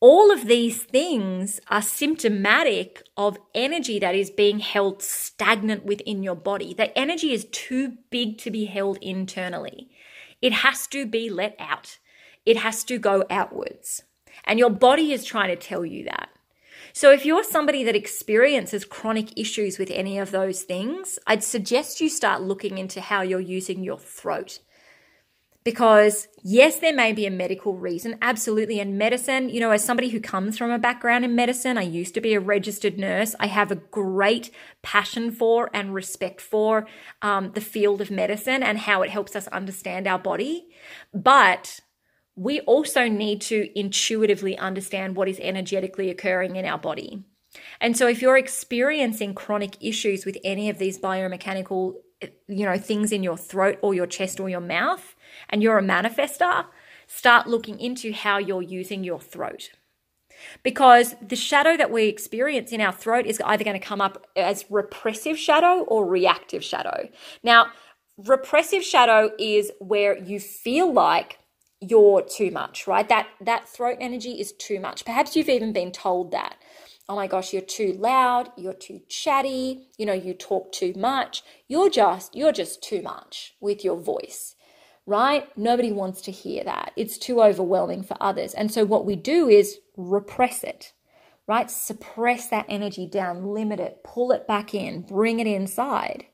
all 0.00 0.30
of 0.30 0.46
these 0.46 0.82
things 0.82 1.58
are 1.68 1.80
symptomatic 1.80 3.02
of 3.16 3.38
energy 3.54 3.98
that 3.98 4.14
is 4.14 4.30
being 4.30 4.58
held 4.58 5.02
stagnant 5.02 5.84
within 5.86 6.22
your 6.22 6.34
body. 6.34 6.74
That 6.74 6.92
energy 6.94 7.32
is 7.32 7.46
too 7.50 7.94
big 8.10 8.36
to 8.38 8.50
be 8.50 8.66
held 8.66 8.98
internally. 9.00 9.88
It 10.42 10.52
has 10.52 10.86
to 10.88 11.06
be 11.06 11.30
let 11.30 11.56
out, 11.58 11.98
it 12.44 12.58
has 12.58 12.84
to 12.84 12.98
go 12.98 13.24
outwards. 13.30 14.02
And 14.44 14.58
your 14.58 14.70
body 14.70 15.12
is 15.12 15.24
trying 15.24 15.48
to 15.48 15.56
tell 15.56 15.84
you 15.84 16.04
that. 16.04 16.28
So, 16.92 17.10
if 17.10 17.26
you're 17.26 17.44
somebody 17.44 17.82
that 17.84 17.96
experiences 17.96 18.84
chronic 18.84 19.38
issues 19.38 19.78
with 19.78 19.90
any 19.90 20.18
of 20.18 20.30
those 20.30 20.62
things, 20.62 21.18
I'd 21.26 21.42
suggest 21.42 22.00
you 22.00 22.08
start 22.08 22.42
looking 22.42 22.78
into 22.78 23.00
how 23.00 23.22
you're 23.22 23.40
using 23.40 23.82
your 23.82 23.98
throat 23.98 24.60
because 25.66 26.28
yes, 26.44 26.78
there 26.78 26.94
may 26.94 27.12
be 27.12 27.26
a 27.26 27.30
medical 27.30 27.76
reason, 27.76 28.16
absolutely. 28.22 28.78
And 28.78 28.96
medicine, 28.96 29.48
you 29.48 29.58
know, 29.58 29.72
as 29.72 29.82
somebody 29.84 30.10
who 30.10 30.20
comes 30.20 30.56
from 30.56 30.70
a 30.70 30.78
background 30.78 31.24
in 31.24 31.34
medicine, 31.34 31.76
I 31.76 31.82
used 31.82 32.14
to 32.14 32.20
be 32.20 32.34
a 32.34 32.40
registered 32.40 33.00
nurse. 33.00 33.34
I 33.40 33.48
have 33.48 33.72
a 33.72 33.82
great 33.90 34.52
passion 34.82 35.32
for 35.32 35.68
and 35.74 35.92
respect 35.92 36.40
for 36.40 36.86
um, 37.20 37.50
the 37.54 37.60
field 37.60 38.00
of 38.00 38.12
medicine 38.12 38.62
and 38.62 38.78
how 38.78 39.02
it 39.02 39.10
helps 39.10 39.34
us 39.34 39.48
understand 39.48 40.06
our 40.06 40.20
body. 40.20 40.68
But 41.12 41.80
we 42.36 42.60
also 42.60 43.08
need 43.08 43.40
to 43.40 43.68
intuitively 43.76 44.56
understand 44.56 45.16
what 45.16 45.28
is 45.28 45.40
energetically 45.40 46.10
occurring 46.10 46.54
in 46.54 46.64
our 46.64 46.78
body. 46.78 47.24
And 47.80 47.96
so 47.96 48.06
if 48.06 48.22
you're 48.22 48.38
experiencing 48.38 49.34
chronic 49.34 49.78
issues 49.80 50.24
with 50.24 50.38
any 50.44 50.70
of 50.70 50.78
these 50.78 50.96
biomechanical 50.96 51.94
you 52.48 52.64
know 52.64 52.78
things 52.78 53.12
in 53.12 53.22
your 53.22 53.36
throat 53.36 53.78
or 53.82 53.94
your 53.94 54.06
chest 54.06 54.40
or 54.40 54.48
your 54.48 54.60
mouth 54.60 55.14
and 55.50 55.62
you're 55.62 55.78
a 55.78 55.82
manifester, 55.82 56.66
start 57.06 57.46
looking 57.46 57.80
into 57.80 58.12
how 58.12 58.38
you're 58.38 58.62
using 58.62 59.04
your 59.04 59.20
throat. 59.20 59.70
Because 60.62 61.14
the 61.26 61.36
shadow 61.36 61.76
that 61.76 61.90
we 61.90 62.06
experience 62.06 62.72
in 62.72 62.80
our 62.80 62.92
throat 62.92 63.26
is 63.26 63.40
either 63.44 63.64
going 63.64 63.78
to 63.78 63.86
come 63.86 64.00
up 64.00 64.26
as 64.36 64.64
repressive 64.70 65.38
shadow 65.38 65.80
or 65.84 66.06
reactive 66.06 66.62
shadow. 66.62 67.08
Now, 67.42 67.68
repressive 68.18 68.82
shadow 68.82 69.30
is 69.38 69.72
where 69.78 70.18
you 70.18 70.40
feel 70.40 70.92
like 70.92 71.38
you're 71.80 72.22
too 72.22 72.50
much, 72.50 72.86
right? 72.86 73.08
That 73.08 73.28
that 73.40 73.68
throat 73.68 73.98
energy 74.00 74.40
is 74.40 74.52
too 74.52 74.80
much. 74.80 75.04
Perhaps 75.04 75.36
you've 75.36 75.48
even 75.48 75.72
been 75.72 75.92
told 75.92 76.32
that. 76.32 76.56
Oh 77.08 77.14
my 77.14 77.28
gosh, 77.28 77.52
you're 77.52 77.62
too 77.62 77.92
loud, 77.92 78.50
you're 78.56 78.72
too 78.72 79.00
chatty, 79.08 79.88
you 79.96 80.06
know, 80.06 80.12
you 80.12 80.34
talk 80.34 80.72
too 80.72 80.92
much. 80.96 81.42
You're 81.68 81.90
just 81.90 82.34
you're 82.34 82.52
just 82.52 82.82
too 82.82 83.02
much 83.02 83.54
with 83.60 83.84
your 83.84 83.96
voice 83.96 84.55
right? 85.06 85.56
Nobody 85.56 85.92
wants 85.92 86.20
to 86.22 86.32
hear 86.32 86.64
that. 86.64 86.92
It's 86.96 87.16
too 87.16 87.40
overwhelming 87.40 88.02
for 88.02 88.16
others. 88.20 88.52
And 88.54 88.70
so 88.70 88.84
what 88.84 89.06
we 89.06 89.16
do 89.16 89.48
is 89.48 89.78
repress 89.96 90.64
it, 90.64 90.92
right? 91.46 91.70
Suppress 91.70 92.48
that 92.48 92.66
energy 92.68 93.06
down, 93.06 93.54
limit 93.54 93.78
it, 93.78 94.02
pull 94.02 94.32
it 94.32 94.48
back 94.48 94.74
in, 94.74 95.02
bring 95.02 95.38
it 95.38 95.46
inside. 95.46 96.26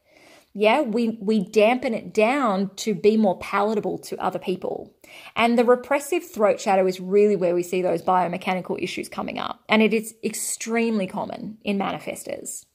Yeah, 0.54 0.82
we, 0.82 1.16
we 1.20 1.42
dampen 1.42 1.94
it 1.94 2.12
down 2.12 2.74
to 2.76 2.94
be 2.94 3.16
more 3.16 3.38
palatable 3.38 3.98
to 4.00 4.18
other 4.18 4.38
people. 4.38 4.94
And 5.34 5.58
the 5.58 5.64
repressive 5.64 6.30
throat 6.30 6.60
shadow 6.60 6.86
is 6.86 7.00
really 7.00 7.36
where 7.36 7.54
we 7.54 7.62
see 7.62 7.80
those 7.80 8.02
biomechanical 8.02 8.82
issues 8.82 9.08
coming 9.08 9.38
up. 9.38 9.62
And 9.68 9.82
it 9.82 9.94
is 9.94 10.14
extremely 10.22 11.06
common 11.06 11.56
in 11.64 11.78
manifestors. 11.78 12.66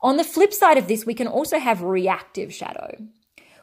On 0.00 0.16
the 0.16 0.24
flip 0.24 0.52
side 0.52 0.78
of 0.78 0.86
this, 0.86 1.04
we 1.04 1.14
can 1.14 1.26
also 1.26 1.58
have 1.58 1.82
reactive 1.82 2.54
shadow 2.54 2.96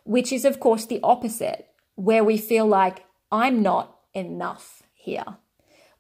which 0.04 0.32
is, 0.32 0.46
of 0.46 0.60
course, 0.60 0.86
the 0.86 1.00
opposite, 1.04 1.68
where 1.96 2.24
we 2.24 2.38
feel 2.38 2.66
like 2.66 3.06
I'm 3.32 3.62
not 3.62 3.98
enough 4.14 4.84
here. 4.94 5.38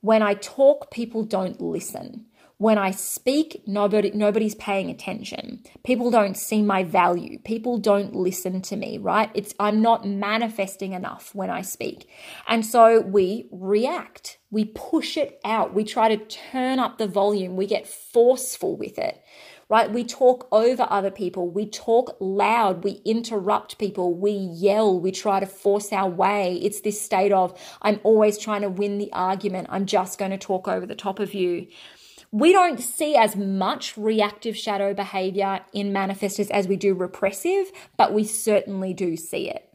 When 0.01 0.21
I 0.21 0.33
talk, 0.33 0.91
people 0.91 1.23
don't 1.23 1.61
listen. 1.61 2.25
When 2.57 2.77
I 2.77 2.91
speak, 2.91 3.63
nobody 3.67 4.11
nobody's 4.11 4.55
paying 4.55 4.89
attention. 4.89 5.63
People 5.83 6.11
don't 6.11 6.37
see 6.37 6.61
my 6.61 6.83
value. 6.83 7.39
People 7.39 7.77
don't 7.77 8.15
listen 8.15 8.61
to 8.61 8.75
me, 8.75 8.97
right? 8.97 9.29
It's 9.33 9.53
I'm 9.59 9.81
not 9.81 10.07
manifesting 10.07 10.93
enough 10.93 11.33
when 11.33 11.49
I 11.49 11.61
speak. 11.61 12.07
And 12.47 12.65
so 12.65 13.01
we 13.01 13.49
react. 13.51 14.37
We 14.51 14.65
push 14.65 15.17
it 15.17 15.39
out. 15.43 15.73
We 15.73 15.83
try 15.83 16.15
to 16.15 16.25
turn 16.25 16.79
up 16.79 16.99
the 16.99 17.07
volume. 17.07 17.55
We 17.55 17.65
get 17.65 17.87
forceful 17.87 18.77
with 18.77 18.97
it 18.99 19.21
right? 19.69 19.91
We 19.91 20.03
talk 20.03 20.47
over 20.51 20.87
other 20.89 21.11
people. 21.11 21.49
We 21.49 21.65
talk 21.65 22.15
loud. 22.19 22.83
We 22.83 23.01
interrupt 23.05 23.79
people. 23.79 24.13
We 24.13 24.31
yell. 24.31 24.99
We 24.99 25.11
try 25.11 25.39
to 25.39 25.45
force 25.45 25.91
our 25.91 26.09
way. 26.09 26.59
It's 26.61 26.81
this 26.81 27.01
state 27.01 27.31
of, 27.31 27.57
I'm 27.81 27.99
always 28.03 28.37
trying 28.37 28.61
to 28.61 28.69
win 28.69 28.97
the 28.97 29.11
argument. 29.13 29.67
I'm 29.69 29.85
just 29.85 30.19
going 30.19 30.31
to 30.31 30.37
talk 30.37 30.67
over 30.67 30.85
the 30.85 30.95
top 30.95 31.19
of 31.19 31.33
you. 31.33 31.67
We 32.31 32.51
don't 32.51 32.79
see 32.79 33.15
as 33.15 33.35
much 33.35 33.95
reactive 33.95 34.57
shadow 34.57 34.93
behavior 34.93 35.61
in 35.71 35.93
manifestors 35.93 36.49
as 36.49 36.67
we 36.67 36.75
do 36.75 36.95
repressive, 36.95 37.71
but 37.95 38.11
we 38.11 38.23
certainly 38.23 38.93
do 38.93 39.15
see 39.15 39.49
it. 39.49 39.69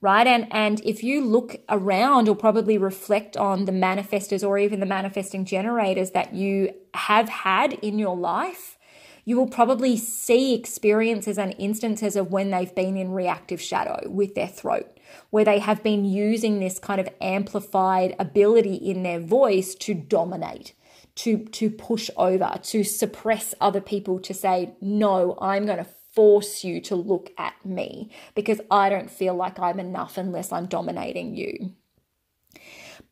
Right. 0.00 0.26
And, 0.26 0.48
and 0.50 0.80
if 0.84 1.02
you 1.02 1.24
look 1.24 1.56
around 1.68 2.28
or 2.28 2.36
probably 2.36 2.76
reflect 2.76 3.38
on 3.38 3.64
the 3.64 3.72
manifestors 3.72 4.46
or 4.46 4.58
even 4.58 4.80
the 4.80 4.86
manifesting 4.86 5.46
generators 5.46 6.10
that 6.10 6.34
you 6.34 6.74
have 6.92 7.30
had 7.30 7.74
in 7.74 7.98
your 7.98 8.14
life, 8.14 8.76
you 9.24 9.36
will 9.36 9.48
probably 9.48 9.96
see 9.96 10.54
experiences 10.54 11.38
and 11.38 11.54
instances 11.58 12.16
of 12.16 12.30
when 12.30 12.50
they've 12.50 12.74
been 12.74 12.96
in 12.96 13.12
reactive 13.12 13.60
shadow 13.60 14.08
with 14.08 14.34
their 14.34 14.48
throat, 14.48 14.98
where 15.30 15.44
they 15.44 15.58
have 15.58 15.82
been 15.82 16.04
using 16.04 16.60
this 16.60 16.78
kind 16.78 17.00
of 17.00 17.08
amplified 17.20 18.14
ability 18.18 18.74
in 18.74 19.02
their 19.02 19.20
voice 19.20 19.74
to 19.74 19.94
dominate 19.94 20.74
to 21.14 21.44
to 21.46 21.70
push 21.70 22.10
over 22.16 22.58
to 22.62 22.82
suppress 22.82 23.54
other 23.60 23.80
people 23.80 24.18
to 24.18 24.34
say 24.34 24.74
no 24.80 25.38
i'm 25.40 25.64
going 25.66 25.78
to 25.78 25.86
force 26.12 26.64
you 26.64 26.80
to 26.80 26.94
look 26.94 27.30
at 27.38 27.54
me 27.64 28.10
because 28.34 28.60
i 28.70 28.88
don't 28.88 29.10
feel 29.10 29.34
like 29.34 29.58
i'm 29.58 29.80
enough 29.80 30.16
unless 30.16 30.52
i'm 30.52 30.66
dominating 30.66 31.34
you. 31.34 31.72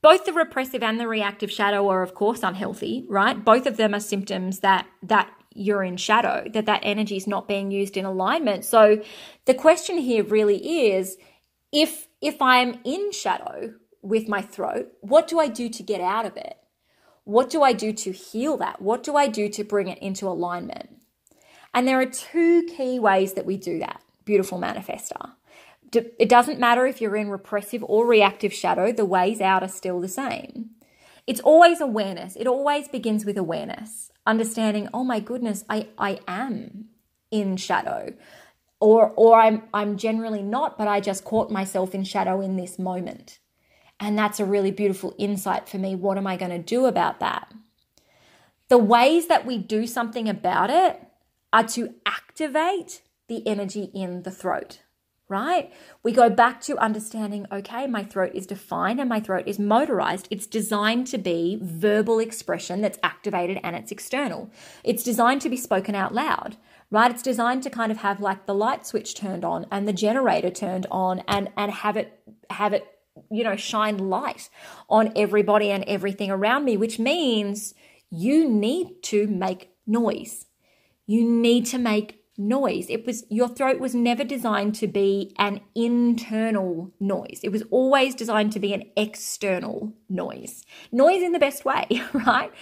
Both 0.00 0.24
the 0.24 0.32
repressive 0.32 0.82
and 0.82 0.98
the 0.98 1.06
reactive 1.06 1.50
shadow 1.50 1.88
are 1.88 2.02
of 2.02 2.14
course 2.14 2.42
unhealthy 2.42 3.04
right? 3.08 3.44
Both 3.44 3.66
of 3.66 3.76
them 3.76 3.94
are 3.94 4.00
symptoms 4.00 4.60
that 4.60 4.86
that 5.02 5.30
you're 5.54 5.82
in 5.82 5.96
shadow 5.96 6.44
that 6.52 6.66
that 6.66 6.80
energy 6.82 7.16
is 7.16 7.26
not 7.26 7.48
being 7.48 7.70
used 7.70 7.96
in 7.96 8.04
alignment 8.04 8.64
so 8.64 9.02
the 9.44 9.54
question 9.54 9.98
here 9.98 10.24
really 10.24 10.90
is 10.90 11.16
if 11.72 12.08
if 12.20 12.40
i'm 12.40 12.80
in 12.84 13.12
shadow 13.12 13.74
with 14.02 14.28
my 14.28 14.42
throat 14.42 14.88
what 15.00 15.28
do 15.28 15.38
i 15.38 15.48
do 15.48 15.68
to 15.68 15.82
get 15.82 16.00
out 16.00 16.26
of 16.26 16.36
it 16.36 16.56
what 17.24 17.50
do 17.50 17.62
I 17.62 17.72
do 17.72 17.92
to 17.92 18.12
heal 18.12 18.56
that? 18.58 18.82
What 18.82 19.02
do 19.02 19.16
I 19.16 19.28
do 19.28 19.48
to 19.50 19.64
bring 19.64 19.88
it 19.88 19.98
into 19.98 20.26
alignment? 20.26 20.90
And 21.72 21.86
there 21.86 22.00
are 22.00 22.06
two 22.06 22.64
key 22.64 22.98
ways 22.98 23.34
that 23.34 23.46
we 23.46 23.56
do 23.56 23.78
that, 23.78 24.02
beautiful 24.24 24.58
manifester. 24.58 25.32
It 25.94 26.28
doesn't 26.28 26.58
matter 26.58 26.86
if 26.86 27.00
you're 27.00 27.16
in 27.16 27.30
repressive 27.30 27.84
or 27.84 28.06
reactive 28.06 28.52
shadow, 28.52 28.92
the 28.92 29.04
ways 29.04 29.40
out 29.40 29.62
are 29.62 29.68
still 29.68 30.00
the 30.00 30.08
same. 30.08 30.70
It's 31.26 31.40
always 31.40 31.80
awareness. 31.80 32.34
It 32.34 32.46
always 32.46 32.88
begins 32.88 33.24
with 33.24 33.36
awareness, 33.36 34.10
understanding, 34.26 34.88
oh 34.94 35.04
my 35.04 35.20
goodness, 35.20 35.64
I, 35.68 35.88
I 35.98 36.20
am 36.26 36.86
in 37.30 37.56
shadow. 37.56 38.14
Or, 38.80 39.12
or 39.16 39.38
I'm, 39.38 39.62
I'm 39.72 39.96
generally 39.96 40.42
not, 40.42 40.76
but 40.76 40.88
I 40.88 41.00
just 41.00 41.24
caught 41.24 41.50
myself 41.50 41.94
in 41.94 42.02
shadow 42.04 42.40
in 42.40 42.56
this 42.56 42.78
moment. 42.78 43.38
And 44.00 44.18
that's 44.18 44.40
a 44.40 44.44
really 44.44 44.72
beautiful 44.72 45.14
insight 45.18 45.68
for 45.68 45.78
me. 45.78 45.94
What 45.94 46.18
am 46.18 46.26
I 46.26 46.36
going 46.36 46.50
to 46.50 46.58
do 46.58 46.86
about 46.86 47.20
that? 47.20 47.52
The 48.68 48.78
ways 48.78 49.28
that 49.28 49.46
we 49.46 49.58
do 49.58 49.86
something 49.86 50.28
about 50.28 50.70
it 50.70 51.00
are 51.52 51.64
to 51.68 51.94
activate 52.04 53.02
the 53.28 53.46
energy 53.46 53.90
in 53.94 54.24
the 54.24 54.30
throat, 54.30 54.80
right? 55.32 55.72
We 56.04 56.12
go 56.12 56.30
back 56.30 56.60
to 56.62 56.78
understanding 56.78 57.46
okay, 57.50 57.88
my 57.88 58.04
throat 58.04 58.32
is 58.34 58.46
defined 58.46 59.00
and 59.00 59.08
my 59.08 59.18
throat 59.18 59.44
is 59.46 59.58
motorized. 59.58 60.28
It's 60.30 60.46
designed 60.46 61.08
to 61.08 61.18
be 61.18 61.58
verbal 61.60 62.20
expression 62.20 62.80
that's 62.80 62.98
activated 63.02 63.58
and 63.64 63.74
it's 63.74 63.90
external. 63.90 64.50
It's 64.84 65.02
designed 65.02 65.40
to 65.42 65.48
be 65.48 65.56
spoken 65.56 65.94
out 65.94 66.14
loud 66.14 66.56
right 66.90 67.10
it's 67.10 67.22
designed 67.22 67.62
to 67.62 67.70
kind 67.70 67.90
of 67.90 67.98
have 67.98 68.20
like 68.20 68.44
the 68.44 68.54
light 68.54 68.86
switch 68.86 69.14
turned 69.14 69.46
on 69.46 69.64
and 69.70 69.88
the 69.88 69.94
generator 69.94 70.50
turned 70.50 70.86
on 70.90 71.20
and 71.26 71.48
and 71.56 71.72
have 71.72 71.96
it 71.96 72.20
have 72.50 72.74
it 72.74 72.86
you 73.30 73.44
know, 73.44 73.56
shine 73.56 73.98
light 73.98 74.48
on 74.88 75.12
everybody 75.16 75.70
and 75.70 75.84
everything 75.84 76.30
around 76.30 76.64
me, 76.64 76.76
which 76.76 76.98
means 76.98 77.74
you 78.10 78.48
need 78.48 79.02
to 79.02 79.26
make 79.26 79.70
noise. 79.86 80.46
You 81.06 81.28
need 81.28 81.66
to 81.66 81.78
make 81.78 82.21
noise. 82.38 82.86
It 82.88 83.06
was 83.06 83.24
your 83.28 83.48
throat 83.48 83.78
was 83.78 83.94
never 83.94 84.24
designed 84.24 84.74
to 84.76 84.86
be 84.86 85.34
an 85.38 85.60
internal 85.74 86.92
noise. 86.98 87.40
It 87.42 87.50
was 87.50 87.62
always 87.70 88.14
designed 88.14 88.52
to 88.52 88.60
be 88.60 88.72
an 88.72 88.84
external 88.96 89.92
noise. 90.08 90.64
Noise 90.90 91.22
in 91.22 91.32
the 91.32 91.38
best 91.38 91.64
way, 91.64 91.86
right? 92.12 92.52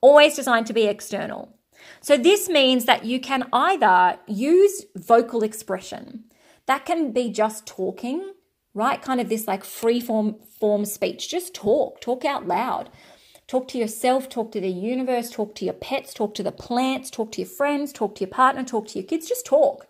Always 0.00 0.36
designed 0.36 0.66
to 0.66 0.72
be 0.72 0.86
external. 0.86 1.56
So 2.00 2.16
this 2.16 2.48
means 2.48 2.84
that 2.84 3.04
you 3.04 3.20
can 3.20 3.48
either 3.52 4.18
use 4.26 4.84
vocal 4.96 5.42
expression. 5.42 6.24
That 6.66 6.84
can 6.84 7.12
be 7.12 7.30
just 7.30 7.66
talking 7.66 8.34
right? 8.74 9.02
Kind 9.02 9.20
of 9.20 9.28
this 9.28 9.46
like 9.46 9.64
free 9.64 10.00
form 10.00 10.36
form 10.58 10.84
speech. 10.84 11.28
Just 11.28 11.54
talk, 11.54 12.00
talk 12.00 12.24
out 12.24 12.46
loud. 12.46 12.90
Talk 13.50 13.66
to 13.70 13.78
yourself, 13.78 14.28
talk 14.28 14.52
to 14.52 14.60
the 14.60 14.70
universe, 14.70 15.28
talk 15.28 15.56
to 15.56 15.64
your 15.64 15.74
pets, 15.74 16.14
talk 16.14 16.36
to 16.36 16.42
the 16.44 16.52
plants, 16.52 17.10
talk 17.10 17.32
to 17.32 17.40
your 17.40 17.50
friends, 17.50 17.92
talk 17.92 18.14
to 18.14 18.20
your 18.20 18.30
partner, 18.30 18.62
talk 18.62 18.86
to 18.86 19.00
your 19.00 19.08
kids. 19.08 19.28
Just 19.28 19.44
talk, 19.44 19.88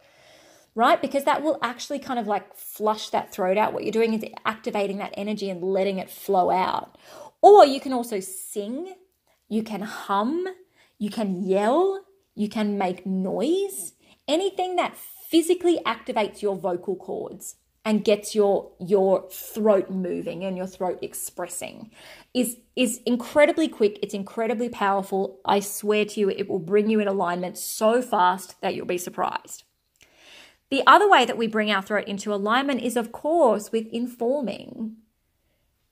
right? 0.74 0.98
Because 0.98 1.24
that 1.24 1.42
will 1.42 1.58
actually 1.60 1.98
kind 1.98 2.18
of 2.18 2.26
like 2.26 2.54
flush 2.56 3.10
that 3.10 3.34
throat 3.34 3.58
out. 3.58 3.74
What 3.74 3.84
you're 3.84 3.92
doing 3.92 4.14
is 4.14 4.24
activating 4.46 4.96
that 4.96 5.12
energy 5.14 5.50
and 5.50 5.62
letting 5.62 5.98
it 5.98 6.08
flow 6.08 6.48
out. 6.48 6.96
Or 7.42 7.66
you 7.66 7.80
can 7.80 7.92
also 7.92 8.18
sing, 8.18 8.94
you 9.50 9.62
can 9.62 9.82
hum, 9.82 10.46
you 10.98 11.10
can 11.10 11.46
yell, 11.46 12.06
you 12.34 12.48
can 12.48 12.78
make 12.78 13.04
noise, 13.04 13.92
anything 14.26 14.76
that 14.76 14.96
physically 14.96 15.80
activates 15.84 16.40
your 16.40 16.56
vocal 16.56 16.96
cords 16.96 17.56
and 17.84 18.04
gets 18.04 18.34
your 18.34 18.72
your 18.78 19.28
throat 19.30 19.90
moving 19.90 20.44
and 20.44 20.56
your 20.56 20.66
throat 20.66 20.98
expressing 21.02 21.90
is 22.34 22.58
is 22.76 23.00
incredibly 23.06 23.68
quick. 23.68 23.98
It's 24.02 24.14
incredibly 24.14 24.68
powerful. 24.68 25.40
I 25.44 25.60
swear 25.60 26.04
to 26.04 26.20
you 26.20 26.30
it 26.30 26.48
will 26.48 26.58
bring 26.58 26.90
you 26.90 27.00
in 27.00 27.08
alignment 27.08 27.56
so 27.56 28.02
fast 28.02 28.60
that 28.60 28.74
you'll 28.74 28.86
be 28.86 28.98
surprised. 28.98 29.64
The 30.70 30.82
other 30.86 31.10
way 31.10 31.24
that 31.24 31.38
we 31.38 31.46
bring 31.46 31.70
our 31.70 31.82
throat 31.82 32.06
into 32.06 32.32
alignment 32.32 32.82
is 32.82 32.96
of 32.96 33.12
course 33.12 33.72
with 33.72 33.86
informing 33.88 34.96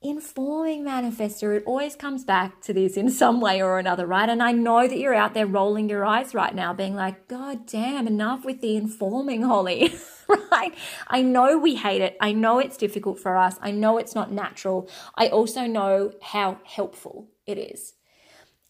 informing 0.00 0.84
manifester 0.84 1.56
it 1.56 1.64
always 1.66 1.96
comes 1.96 2.22
back 2.22 2.60
to 2.62 2.72
this 2.72 2.96
in 2.96 3.10
some 3.10 3.40
way 3.40 3.60
or 3.60 3.80
another 3.80 4.06
right? 4.06 4.28
And 4.28 4.40
i 4.40 4.52
know 4.52 4.86
that 4.86 4.98
you're 4.98 5.14
out 5.14 5.34
there 5.34 5.46
rolling 5.46 5.88
your 5.88 6.04
eyes 6.04 6.34
right 6.34 6.54
now 6.54 6.72
being 6.72 6.94
like 6.94 7.26
god 7.26 7.66
damn 7.66 8.06
enough 8.06 8.44
with 8.44 8.60
the 8.60 8.76
informing 8.76 9.42
holly. 9.42 9.94
Right? 10.50 10.74
I 11.06 11.22
know 11.22 11.56
we 11.56 11.76
hate 11.76 12.02
it. 12.02 12.16
I 12.20 12.32
know 12.32 12.58
it's 12.58 12.76
difficult 12.76 13.18
for 13.18 13.36
us. 13.36 13.56
I 13.62 13.70
know 13.70 13.96
it's 13.96 14.14
not 14.14 14.30
natural. 14.30 14.90
I 15.14 15.28
also 15.28 15.66
know 15.66 16.12
how 16.20 16.58
helpful 16.64 17.28
it 17.46 17.56
is. 17.56 17.94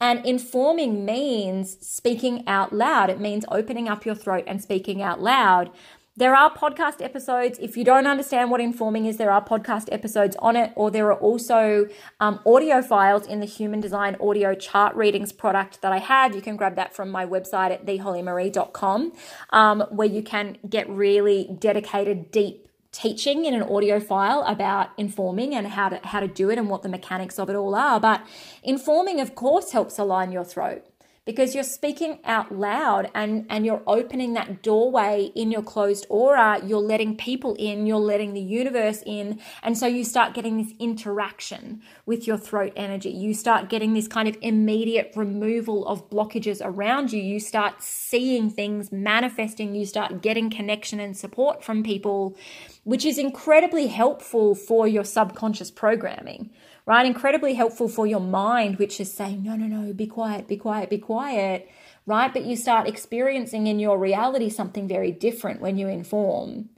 And 0.01 0.25
informing 0.25 1.05
means 1.05 1.85
speaking 1.85 2.47
out 2.47 2.73
loud. 2.73 3.11
It 3.11 3.21
means 3.21 3.45
opening 3.51 3.88
up 3.88 4.07
your 4.07 4.14
throat 4.14 4.45
and 4.47 4.62
speaking 4.62 5.03
out 5.03 5.21
loud. 5.21 5.71
There 6.18 6.35
are 6.35 6.52
podcast 6.52 7.00
episodes. 7.00 7.61
If 7.61 7.76
you 7.76 7.85
don't 7.85 8.09
understand 8.09 8.50
what 8.50 8.61
informing 8.61 9.07
is, 9.07 9.18
there 9.18 9.31
are 9.31 9.40
podcast 9.40 9.88
episodes 9.92 10.35
on 10.40 10.57
it, 10.57 10.72
or 10.74 10.90
there 10.90 11.07
are 11.12 11.20
also 11.20 11.87
um, 12.18 12.40
audio 12.44 12.83
files 12.83 13.24
in 13.24 13.38
the 13.38 13.46
Human 13.46 13.81
Design 13.81 14.16
Audio 14.20 14.57
Chart 14.57 14.96
Readings 14.96 15.31
product 15.31 15.81
that 15.81 15.92
I 15.92 15.98
have. 15.98 16.35
You 16.35 16.42
can 16.42 16.57
grab 16.57 16.74
that 16.74 16.92
from 16.92 17.11
my 17.11 17.24
website 17.24 17.70
at 17.70 17.87
thehollymarie.com, 17.87 19.12
um, 19.50 19.81
where 19.90 20.09
you 20.09 20.24
can 20.24 20.59
get 20.68 20.90
really 20.90 21.57
dedicated, 21.57 22.33
deep 22.33 22.68
teaching 22.90 23.44
in 23.44 23.54
an 23.54 23.62
audio 23.62 24.00
file 24.00 24.42
about 24.42 24.88
informing 24.96 25.54
and 25.54 25.68
how 25.68 25.88
to 25.88 26.00
how 26.02 26.18
to 26.18 26.26
do 26.26 26.50
it 26.50 26.59
and 26.59 26.68
what 26.68 26.83
the 26.83 26.88
mechanics 26.88 27.38
of 27.38 27.48
it 27.48 27.54
all 27.54 27.76
are. 27.76 28.00
But 28.00 28.26
informing, 28.64 29.20
of 29.20 29.37
course, 29.37 29.70
helps 29.70 30.00
align 30.00 30.33
your 30.33 30.44
throat 30.44 30.85
because 31.29 31.55
you're 31.55 31.62
speaking 31.62 32.19
out 32.25 32.51
loud 32.51 33.11
and, 33.14 33.45
and 33.51 33.67
you're 33.67 33.83
opening 33.87 34.33
that 34.33 34.62
doorway 34.62 35.31
in 35.35 35.51
your 35.51 35.61
closed 35.61 36.07
aura. 36.09 36.59
You're 36.64 36.79
letting 36.79 37.19
people 37.19 37.55
in, 37.59 37.85
you're 37.85 37.99
letting 37.99 38.33
the 38.33 38.41
universe 38.41 39.03
in. 39.05 39.38
And 39.62 39.77
so 39.77 39.87
you 39.87 40.05
start 40.05 40.33
getting 40.33 40.57
this 40.57 40.73
interaction 40.79 41.83
with 42.07 42.27
your 42.27 42.38
throat 42.38 42.73
energy. 42.77 43.11
You 43.11 43.35
start 43.35 43.69
getting 43.69 43.93
this 43.93 44.09
kind 44.09 44.27
of 44.27 44.38
immediate 44.41 45.12
removal 45.17 45.87
of 45.87 46.09
blockages 46.09 46.62
around 46.64 47.12
you. 47.12 47.21
You 47.21 47.41
start 47.41 47.83
seeing 47.83 48.49
things 48.49 48.91
manifesting. 48.91 49.75
You 49.75 49.85
start 49.85 50.23
getting 50.23 50.49
connection 50.49 50.99
and 50.99 51.14
support 51.14 51.62
from 51.62 51.83
people, 51.83 52.38
which 52.85 53.05
is 53.05 53.19
incredibly 53.19 53.88
helpful 53.88 54.55
for 54.55 54.88
your 54.88 55.05
subconscious 55.05 55.71
programming 55.71 56.49
right? 56.88 57.05
Incredibly 57.05 57.53
helpful 57.53 57.87
for 57.87 58.07
your 58.07 58.18
mind, 58.18 58.79
which 58.79 58.98
is 58.98 59.12
saying, 59.12 59.42
no, 59.42 59.55
no, 59.57 59.66
no, 59.66 59.92
be 59.92 60.07
quiet, 60.07 60.48
be 60.48 60.57
quiet, 60.57 60.88
be 60.88 60.96
quiet, 60.96 61.68
right? 62.07 62.33
But 62.33 62.46
you 62.46 62.57
start 62.57 62.88
experiencing 62.88 63.66
in 63.66 63.79
your 63.79 63.98
reality 63.98 64.48
something 64.48 64.88
very 64.88 65.12
different 65.12 65.61
when 65.61 65.77
you 65.77 65.87
inform. 65.87 66.70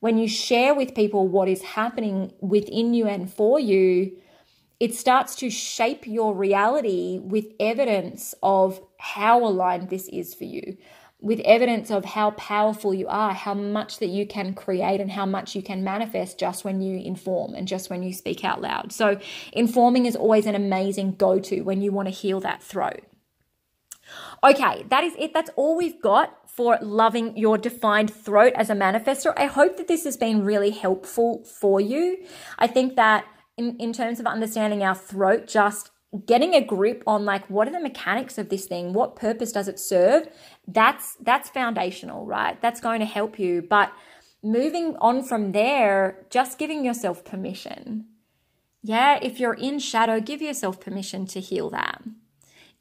When 0.00 0.18
you 0.18 0.28
share 0.28 0.74
with 0.74 0.94
people 0.94 1.26
what 1.28 1.48
is 1.48 1.62
happening 1.62 2.34
within 2.42 2.92
you 2.92 3.06
and 3.06 3.32
for 3.32 3.58
you, 3.58 4.18
it 4.80 4.94
starts 4.94 5.34
to 5.36 5.48
shape 5.48 6.06
your 6.06 6.34
reality 6.34 7.18
with 7.22 7.46
evidence 7.58 8.34
of 8.42 8.82
how 8.98 9.42
aligned 9.42 9.88
this 9.88 10.08
is 10.08 10.34
for 10.34 10.44
you 10.44 10.76
with 11.20 11.40
evidence 11.40 11.90
of 11.90 12.04
how 12.04 12.32
powerful 12.32 12.92
you 12.92 13.08
are, 13.08 13.32
how 13.32 13.54
much 13.54 13.98
that 13.98 14.08
you 14.08 14.26
can 14.26 14.52
create, 14.52 15.00
and 15.00 15.10
how 15.10 15.24
much 15.24 15.54
you 15.54 15.62
can 15.62 15.82
manifest 15.82 16.38
just 16.38 16.64
when 16.64 16.82
you 16.82 16.98
inform 16.98 17.54
and 17.54 17.66
just 17.66 17.88
when 17.88 18.02
you 18.02 18.12
speak 18.12 18.44
out 18.44 18.60
loud. 18.60 18.92
So, 18.92 19.18
informing 19.52 20.06
is 20.06 20.16
always 20.16 20.46
an 20.46 20.54
amazing 20.54 21.14
go 21.14 21.38
to 21.40 21.62
when 21.62 21.80
you 21.80 21.92
want 21.92 22.08
to 22.08 22.14
heal 22.14 22.40
that 22.40 22.62
throat. 22.62 23.02
Okay, 24.42 24.84
that 24.90 25.04
is 25.04 25.14
it. 25.18 25.32
That's 25.32 25.50
all 25.56 25.76
we've 25.76 26.00
got 26.02 26.50
for 26.50 26.78
loving 26.80 27.36
your 27.36 27.58
defined 27.58 28.12
throat 28.12 28.52
as 28.54 28.70
a 28.70 28.74
manifestor. 28.74 29.32
I 29.36 29.46
hope 29.46 29.76
that 29.78 29.88
this 29.88 30.04
has 30.04 30.16
been 30.16 30.44
really 30.44 30.70
helpful 30.70 31.42
for 31.44 31.80
you. 31.80 32.24
I 32.58 32.66
think 32.66 32.96
that 32.96 33.24
in, 33.56 33.76
in 33.78 33.92
terms 33.92 34.20
of 34.20 34.26
understanding 34.26 34.82
our 34.82 34.94
throat, 34.94 35.46
just 35.46 35.90
getting 36.18 36.54
a 36.54 36.64
grip 36.64 37.02
on 37.06 37.24
like 37.24 37.48
what 37.50 37.66
are 37.68 37.72
the 37.72 37.80
mechanics 37.80 38.38
of 38.38 38.48
this 38.48 38.66
thing? 38.66 38.92
What 38.92 39.16
purpose 39.16 39.52
does 39.52 39.68
it 39.68 39.78
serve? 39.78 40.28
That's 40.66 41.16
that's 41.20 41.50
foundational 41.50 42.26
right? 42.26 42.60
That's 42.60 42.80
going 42.80 43.00
to 43.00 43.06
help 43.06 43.38
you. 43.38 43.62
But 43.62 43.92
moving 44.42 44.96
on 44.96 45.22
from 45.22 45.52
there 45.52 46.26
just 46.30 46.58
giving 46.58 46.84
yourself 46.84 47.24
permission. 47.24 48.06
Yeah 48.82 49.18
if 49.22 49.40
you're 49.40 49.54
in 49.54 49.78
shadow 49.78 50.20
give 50.20 50.42
yourself 50.42 50.80
permission 50.80 51.26
to 51.26 51.40
heal 51.40 51.70
that. 51.70 52.02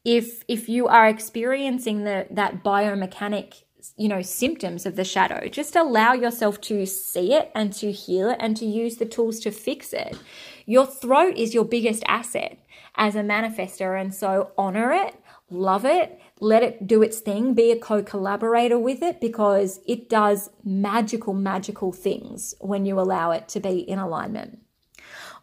If 0.05 0.43
if 0.47 0.69
you 0.69 0.87
are 0.87 1.07
experiencing 1.07 2.03
the 2.03 2.27
that 2.29 2.63
biomechanic 2.63 3.63
you 3.97 4.07
know 4.07 4.21
symptoms 4.21 4.85
of 4.85 4.95
the 4.95 5.03
shadow 5.03 5.47
just 5.47 5.75
allow 5.75 6.13
yourself 6.13 6.59
to 6.61 6.85
see 6.85 7.33
it 7.33 7.51
and 7.53 7.73
to 7.73 7.91
heal 7.91 8.29
it 8.29 8.37
and 8.39 8.55
to 8.57 8.65
use 8.65 8.97
the 8.97 9.05
tools 9.05 9.39
to 9.39 9.51
fix 9.51 9.93
it 9.93 10.17
your 10.65 10.85
throat 10.85 11.35
is 11.35 11.53
your 11.53 11.65
biggest 11.65 12.03
asset 12.07 12.57
as 12.95 13.15
a 13.15 13.21
manifester 13.21 13.99
and 13.99 14.13
so 14.13 14.51
honor 14.57 14.91
it 14.91 15.15
love 15.49 15.85
it 15.85 16.19
let 16.39 16.63
it 16.63 16.87
do 16.87 17.01
its 17.01 17.19
thing 17.19 17.53
be 17.53 17.71
a 17.71 17.79
co-collaborator 17.79 18.77
with 18.79 19.01
it 19.01 19.19
because 19.19 19.79
it 19.87 20.09
does 20.09 20.49
magical 20.63 21.33
magical 21.33 21.91
things 21.91 22.55
when 22.59 22.85
you 22.85 22.99
allow 22.99 23.31
it 23.31 23.47
to 23.47 23.59
be 23.59 23.79
in 23.79 23.99
alignment 23.99 24.59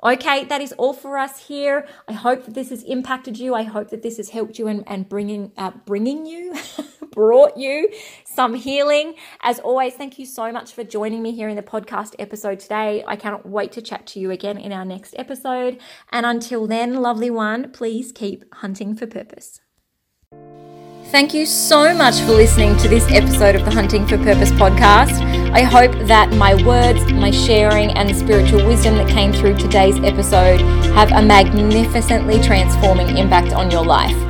Okay, 0.03 0.45
that 0.45 0.63
is 0.63 0.73
all 0.73 0.95
for 0.95 1.19
us 1.19 1.47
here. 1.47 1.87
I 2.09 2.13
hope 2.13 2.47
that 2.47 2.55
this 2.55 2.71
has 2.71 2.83
impacted 2.85 3.39
you. 3.39 3.55
I 3.55 3.65
hope 3.65 3.91
that 3.91 4.03
this 4.03 4.17
has 4.17 4.31
helped 4.31 4.59
you 4.59 4.67
and, 4.67 4.83
and 4.87 5.09
bringing 5.09 5.53
uh, 5.59 5.73
bringing 5.85 6.25
you, 6.25 6.55
brought 7.11 7.57
you 7.57 7.89
some 8.25 8.55
healing. 8.55 9.15
As 9.43 9.59
always, 9.59 9.95
thank 9.95 10.19
you 10.19 10.27
so 10.27 10.53
much 10.53 10.73
for 10.73 10.85
joining 10.85 11.23
me 11.23 11.33
here 11.33 11.49
in 11.49 11.57
the 11.57 11.63
podcast 11.63 12.15
episode 12.19 12.61
today. 12.61 13.05
I 13.07 13.17
cannot 13.17 13.47
wait 13.47 13.73
to 13.73 13.83
chat 13.83 14.07
to 14.09 14.21
you 14.21 14.31
again 14.31 14.59
in 14.59 14.73
our 14.73 14.85
next 14.85 15.15
episode. 15.19 15.81
And 16.11 16.27
until 16.27 16.67
then, 16.67 17.03
lovely 17.03 17.31
one, 17.31 17.71
please 17.73 18.13
keep 18.13 18.45
hunting 18.57 18.95
for 18.95 19.07
purpose. 19.07 19.61
Thank 21.11 21.35
you 21.35 21.45
so 21.45 21.93
much 21.93 22.21
for 22.21 22.31
listening 22.33 22.77
to 22.77 22.89
this 22.89 23.05
episode 23.11 23.57
of 23.57 23.65
the 23.65 23.71
Hunting 23.73 24.07
for 24.07 24.17
Purpose 24.19 24.53
podcast. 24.53 25.21
I 25.53 25.63
hope 25.63 25.91
that 26.07 26.33
my 26.35 26.55
words, 26.65 27.05
my 27.13 27.33
sharing, 27.33 27.91
and 27.91 28.09
the 28.09 28.15
spiritual 28.15 28.65
wisdom 28.65 28.95
that 28.95 29.09
came 29.09 29.33
through 29.33 29.57
today's 29.57 29.99
episode 30.05 30.61
have 30.95 31.11
a 31.11 31.21
magnificently 31.21 32.41
transforming 32.41 33.17
impact 33.17 33.53
on 33.53 33.73
your 33.73 33.85
life. 33.85 34.30